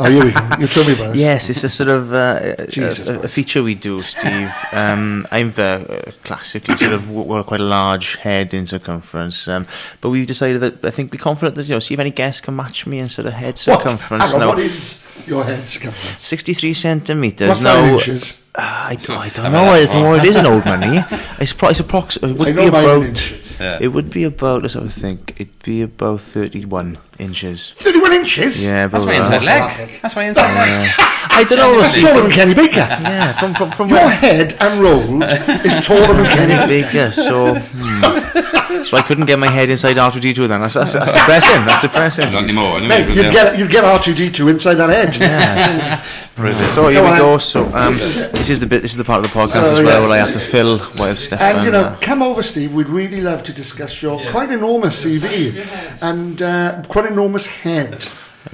[0.01, 0.41] Oh, here we go.
[0.61, 1.17] You told me about this.
[1.17, 4.53] Yes, it's a sort of uh, a, Jesus, a, feature we do, Steve.
[4.73, 5.81] Um, I'm uh,
[6.23, 7.09] classically sort of
[7.47, 9.67] quite a large head in circumference, um,
[10.01, 12.45] but we've decided that I think we're confident that you know, see if any guest
[12.45, 13.59] can match me in sort of head What?
[13.59, 14.33] circumference.
[14.33, 16.21] Hang on, now, what is your head circumference?
[16.21, 17.49] 63 centimeters.
[17.49, 18.41] What's now, that inches?
[18.59, 19.75] Uh, I, don't, I don't I mean, know.
[19.75, 20.03] It's, wrong.
[20.03, 21.01] more, it is an old money.
[21.41, 22.33] It's, pro- it's approximately.
[22.33, 23.61] It would I be know mine in about.
[23.61, 23.79] Yeah.
[23.81, 24.63] It would be about.
[24.63, 25.33] Let's have a think.
[25.41, 27.73] It'd be about 31 inches.
[27.77, 28.65] 31 inches?
[28.65, 29.35] Yeah, That's about my that.
[29.35, 29.89] inside leg.
[29.89, 30.91] That's That's my inside leg.
[31.31, 31.79] I don't know.
[31.79, 32.81] That's Steve, taller than Kenny Baker.
[32.81, 36.89] Yeah, from from from Your where head unrolled is taller than Kenny Baker.
[36.91, 37.13] bigger.
[37.13, 38.03] So, hmm.
[38.85, 40.47] So I couldn't get my head inside R two D two.
[40.49, 41.65] Then that's, that's, that's depressing.
[41.65, 42.33] That's depressing.
[42.33, 42.79] Not anymore.
[42.79, 43.31] anyway, Mate, you'd yeah.
[43.33, 46.03] get, you'd get R2D2 inside that head.
[46.37, 46.71] Brilliant.
[46.71, 47.19] So here Go we on.
[47.19, 47.39] go.
[47.39, 48.83] So um, This is this is the bit.
[48.83, 50.09] This is the part of the podcast Oh, as well yeah.
[50.09, 51.57] where I have to fill while Stefan.
[51.57, 52.73] And, you know, uh, come over, Steve.
[52.73, 55.67] We'd really love to discuss your quite enormous CV
[56.03, 58.07] and uh, quite enormous head.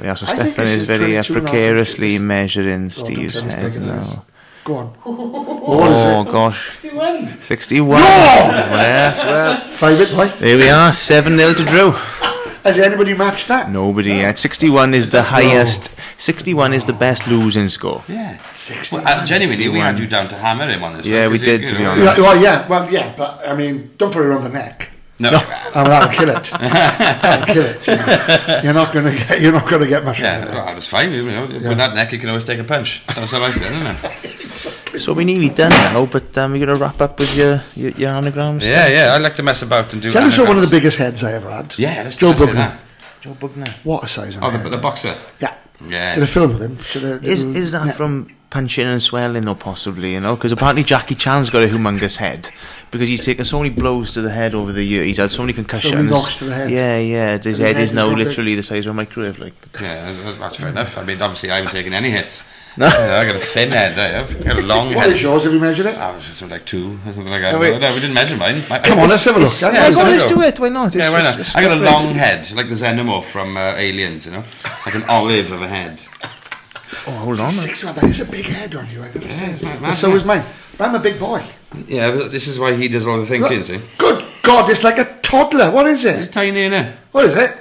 [0.03, 2.27] Yeah, so I Stefan is is very uh, 22 and a half precariously inches.
[2.27, 4.25] measuring Steve's don't tell me it's head bigger than now.
[4.65, 4.87] Go on.
[5.65, 6.33] What is Oh it?
[6.33, 7.41] gosh, 61.
[7.41, 7.99] 61.
[8.01, 10.39] Yes, well, Five it, right?
[10.39, 11.91] there we are, 7 0 to Drew.
[12.65, 13.71] Has anybody matched that?
[13.71, 14.39] Nobody yet.
[14.39, 18.03] 61 is the highest, 61 is the best losing score.
[18.09, 18.39] Yeah.
[18.55, 19.05] 61.
[19.05, 21.07] Well, uh, genuinely, we had you down to hammer him on this.
[21.07, 22.05] Yeah, one, we 'cause you- did, you to be honest.
[22.19, 24.91] Yeah, well, yeah, well, yeah, but I mean, don't put it on the neck.
[25.33, 25.39] No.
[25.39, 26.45] I mean, that'll kill it.
[26.45, 27.87] that'll kill it.
[27.87, 28.61] You know.
[28.65, 29.41] You're not going to get.
[29.41, 30.67] You're not going to get much Yeah, out well, it.
[30.67, 31.13] that was fine.
[31.13, 33.05] You know, with that neck, you can always take a punch.
[33.09, 34.05] That's all right, then, isn't
[34.95, 35.01] it?
[35.01, 37.91] So we're nearly done now, but um, we're going to wrap up with your, your,
[37.93, 38.65] your anagrams.
[38.67, 39.13] Yeah, yeah.
[39.15, 40.11] I like to mess about and do.
[40.13, 41.77] Tell us one of the biggest heads I ever had.
[41.79, 42.79] Yeah, let's Joe let's Bugner.
[43.21, 43.69] Joe Bugner.
[43.85, 44.65] What a size of Oh, head.
[44.65, 45.15] the, the boxer.
[45.41, 45.57] yeah.
[45.89, 46.15] Yeah.
[46.15, 46.77] Did a film with him.
[46.93, 47.93] Did a Is, is that yeah.
[47.93, 50.37] from punching and swelling, or possibly, you know?
[50.37, 52.51] Because apparently Jackie Chan's got a humongous head.
[52.91, 55.03] Because he's taken so many blows to the head over the year.
[55.03, 56.09] He's had so many concussions.
[56.09, 56.71] knocks to the head.
[56.71, 57.37] Yeah, yeah.
[57.39, 58.27] His his head head is is now not big.
[58.29, 59.39] literally the size of a microwave.
[59.41, 60.97] Like, Yeah, that's, that's fair enough.
[60.97, 62.45] I mean, obviously, I haven't taken any hits.
[62.77, 62.87] No.
[62.87, 63.99] Yeah, I got a thin head.
[63.99, 64.45] I have.
[64.45, 65.13] Got a long What head.
[65.13, 65.45] is yours?
[65.45, 65.97] Have you measured it?
[65.99, 67.55] I was just like two or something like that.
[67.55, 67.81] Oh, wait.
[67.81, 68.63] no, we didn't measure mine.
[68.69, 69.47] My- Come on, let's have a look.
[69.47, 70.59] It's- Yeah, yeah, yeah, go on, let's do it.
[70.61, 70.95] Why not?
[70.95, 71.39] Yeah, why not?
[71.39, 74.45] it's I got a long head, like the xenomorph from uh, Aliens, you know,
[74.87, 76.03] like an olive of a head.
[77.07, 77.51] Oh, hold on.
[77.51, 77.95] Six one.
[77.95, 79.03] That is a big head on you.
[79.03, 79.59] I got to say.
[79.65, 80.15] mad, But so yeah.
[80.17, 80.43] is mine.
[80.79, 81.43] But I'm a big boy.
[81.87, 83.63] Yeah, th- this is why he does all the thinking.
[83.63, 85.71] See, Good God, it's like a toddler.
[85.71, 86.17] What is it?
[86.19, 86.33] it's it?
[86.33, 86.95] tiny, innit?
[87.13, 87.57] What is it?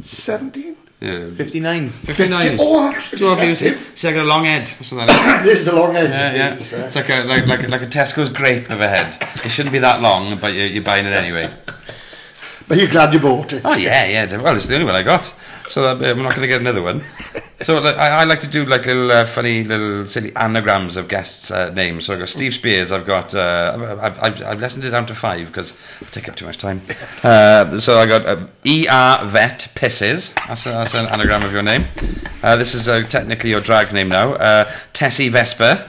[0.00, 0.76] Seventeen.
[1.00, 1.90] Yeah, 59.
[1.90, 2.56] fifty-nine.
[2.60, 3.54] Oh, that's Two of you.
[3.54, 3.92] See, deceptive.
[3.98, 4.66] see, I got a long head.
[4.66, 5.44] That's what that is.
[5.44, 6.10] This is the long head.
[6.10, 6.56] Yeah, yeah.
[6.56, 9.16] Jesus, It's like a like like like a Tesco's grape of a head.
[9.44, 11.50] It shouldn't be that long, but you're, you're buying it anyway.
[12.66, 13.62] But you're glad you bought it.
[13.64, 14.36] Oh yeah, yeah.
[14.42, 15.32] Well, it's the only one I got,
[15.68, 17.02] so that, uh, I'm not going to get another one.
[17.60, 21.08] So like, I, I like to do like little uh, funny little silly anagrams of
[21.08, 22.04] guests' uh, names.
[22.06, 22.92] So I've got Steve Speirs.
[22.92, 26.36] I've got uh, I've, I've, I've lessened it down to five because it take up
[26.36, 26.82] too much time.
[27.20, 30.32] Uh, so I got uh, E R Vet Pisses.
[30.46, 31.84] That's, a, that's an anagram of your name.
[32.44, 34.34] Uh, this is uh, technically your drag name now.
[34.34, 35.84] Uh, Tessie Vesper.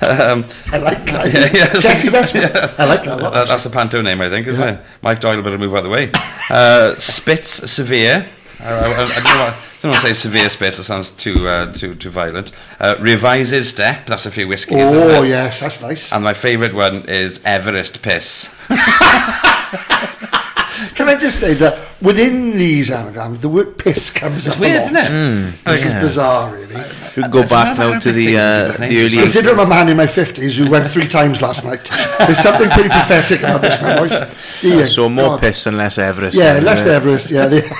[0.00, 1.30] um, I like that.
[1.32, 1.66] yeah, yeah.
[1.80, 2.38] Tessie Vesper.
[2.38, 2.78] Yes.
[2.78, 3.18] I like that.
[3.20, 3.34] a lot.
[3.34, 4.74] That- that's a panto name, I think, isn't Yeah.
[4.76, 4.80] it?
[5.02, 6.10] Mike Doyle better move out of the way.
[6.50, 8.26] Uh, Spitz Severe.
[8.60, 9.50] Uh, I, I, I
[9.82, 9.90] don't.
[9.90, 10.76] I don't want to say severe spits.
[10.78, 12.52] That sounds too uh, too too violent.
[12.80, 14.06] Uh, revises step.
[14.06, 14.76] That's a few whiskies.
[14.78, 15.28] isn't Oh it?
[15.28, 16.12] yes, that's nice.
[16.12, 18.48] And my favourite one is Everest piss.
[20.94, 24.76] Can I just say that within these anagrams, the word piss comes It's up weird,
[24.76, 24.84] a lot.
[24.84, 25.08] isn't it?
[25.10, 25.64] Mm.
[25.64, 25.96] This Yeah.
[25.96, 26.74] is bizarre, really.
[26.76, 29.16] If we go It's back now to the, things uh, with the early.
[29.16, 31.84] Consider I'm a man in my 50s who went three times last night.
[32.18, 34.12] There's something pretty pathetic about this now, boys.
[34.62, 35.40] Yeah, So more God.
[35.40, 36.36] piss and less Everest.
[36.36, 37.30] Yeah, less Everest.
[37.30, 37.62] Yeah, they,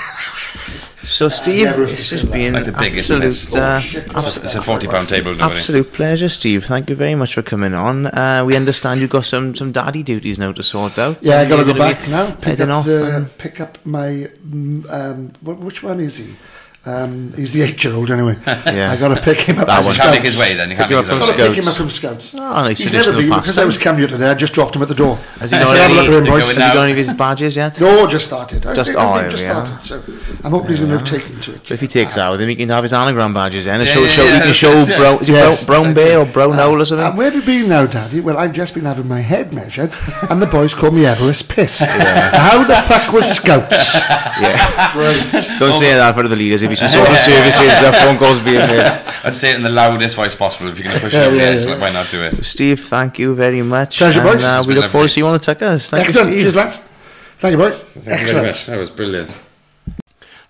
[1.09, 4.05] So Steve, this is has been Like the biggest absolute, uh, shit.
[4.15, 5.35] It's a, forty pound table.
[5.35, 6.67] Don't absolute pleasure, Steve.
[6.67, 8.07] Thank you very much for coming on.
[8.07, 11.17] Uh, we understand you've got some, some daddy duties now to sort out.
[11.23, 12.31] yeah, I Uh, got to go back now.
[12.33, 12.85] Pick up, off.
[12.87, 14.29] the, and- pick up my.
[14.47, 16.37] mm, Um, which one is he?
[16.85, 18.37] Um, he's the eight-year-old anyway.
[18.47, 18.93] Yeah.
[18.93, 19.67] I got to pick him up.
[19.67, 19.95] That from one.
[19.95, 20.71] You can't make his way then.
[20.71, 21.45] You can't Pick him make his Got way.
[21.45, 22.35] to pick him up from Scouts.
[22.35, 23.67] Oh, nice He's never been because I pastime.
[23.67, 24.31] was commuter there.
[24.31, 25.17] I just dropped him at the door.
[25.41, 26.99] Has he I got said, any- him, You're boys." going Has he got any of
[26.99, 27.81] his badges yet?
[27.81, 28.63] No, just started.
[28.63, 29.81] Just- think oh, I've just there we are.
[29.81, 30.23] started.
[30.23, 31.67] So I'm hoping he's going to have taken to it.
[31.67, 32.21] So if he takes ah.
[32.21, 33.81] that with him, he can have his anagram badges then.
[33.81, 34.97] And Yeah, show, yeah, show, yeah, he can that's show it.
[34.99, 35.67] brown, is Yes.
[35.67, 37.07] brown, brown bear or brown um, owl or And something.
[37.07, 38.21] Um, where have you been now, Daddy?
[38.21, 39.93] Well, I've just been having my head measured,
[40.31, 41.81] and the boys call me Everest pissed.
[41.83, 43.99] How the fuck was Scouts?
[44.39, 45.59] Yeah.
[45.59, 46.63] Don't say that for the leaders.
[46.73, 48.81] If he's some social services, uh, phone calls being made.
[49.25, 50.69] I'd say it in the loudest voice possible.
[50.71, 51.71] If you're going to push Yeah, it over the yeah, edge, yeah.
[51.73, 52.45] like, why not do it?
[52.45, 53.99] Steve, thank you very much.
[53.99, 54.45] Pleasure, and, boys.
[54.45, 55.91] Uh, we look forward to seeing you on the Tuckers.
[55.91, 56.35] Thank Excellent.
[56.35, 56.83] you, Cheers, lads.
[57.39, 57.83] Thank you, boys.
[57.83, 58.47] Thank you very Excellent.
[58.47, 58.67] much.
[58.67, 59.41] That was brilliant.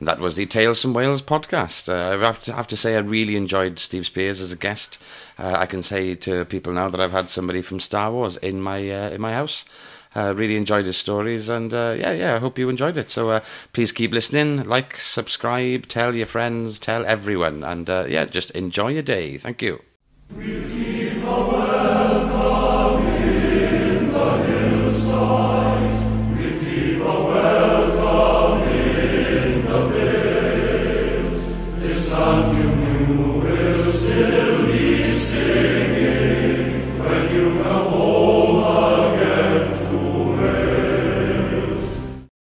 [0.00, 1.88] That was the Tales from Wales podcast.
[1.88, 4.96] Uh, I have to, have to say, I really enjoyed Steve Speirs as a guest.
[5.38, 8.60] Uh, I can say to people now that I've had somebody from Star Wars in
[8.62, 9.64] my uh, in my house.
[10.18, 13.08] Uh, really enjoyed his stories, and uh, yeah, yeah, I hope you enjoyed it.
[13.08, 13.40] So uh,
[13.72, 18.88] please keep listening, like, subscribe, tell your friends, tell everyone, and uh, yeah, just enjoy
[18.88, 19.38] your day.
[19.38, 19.78] Thank you.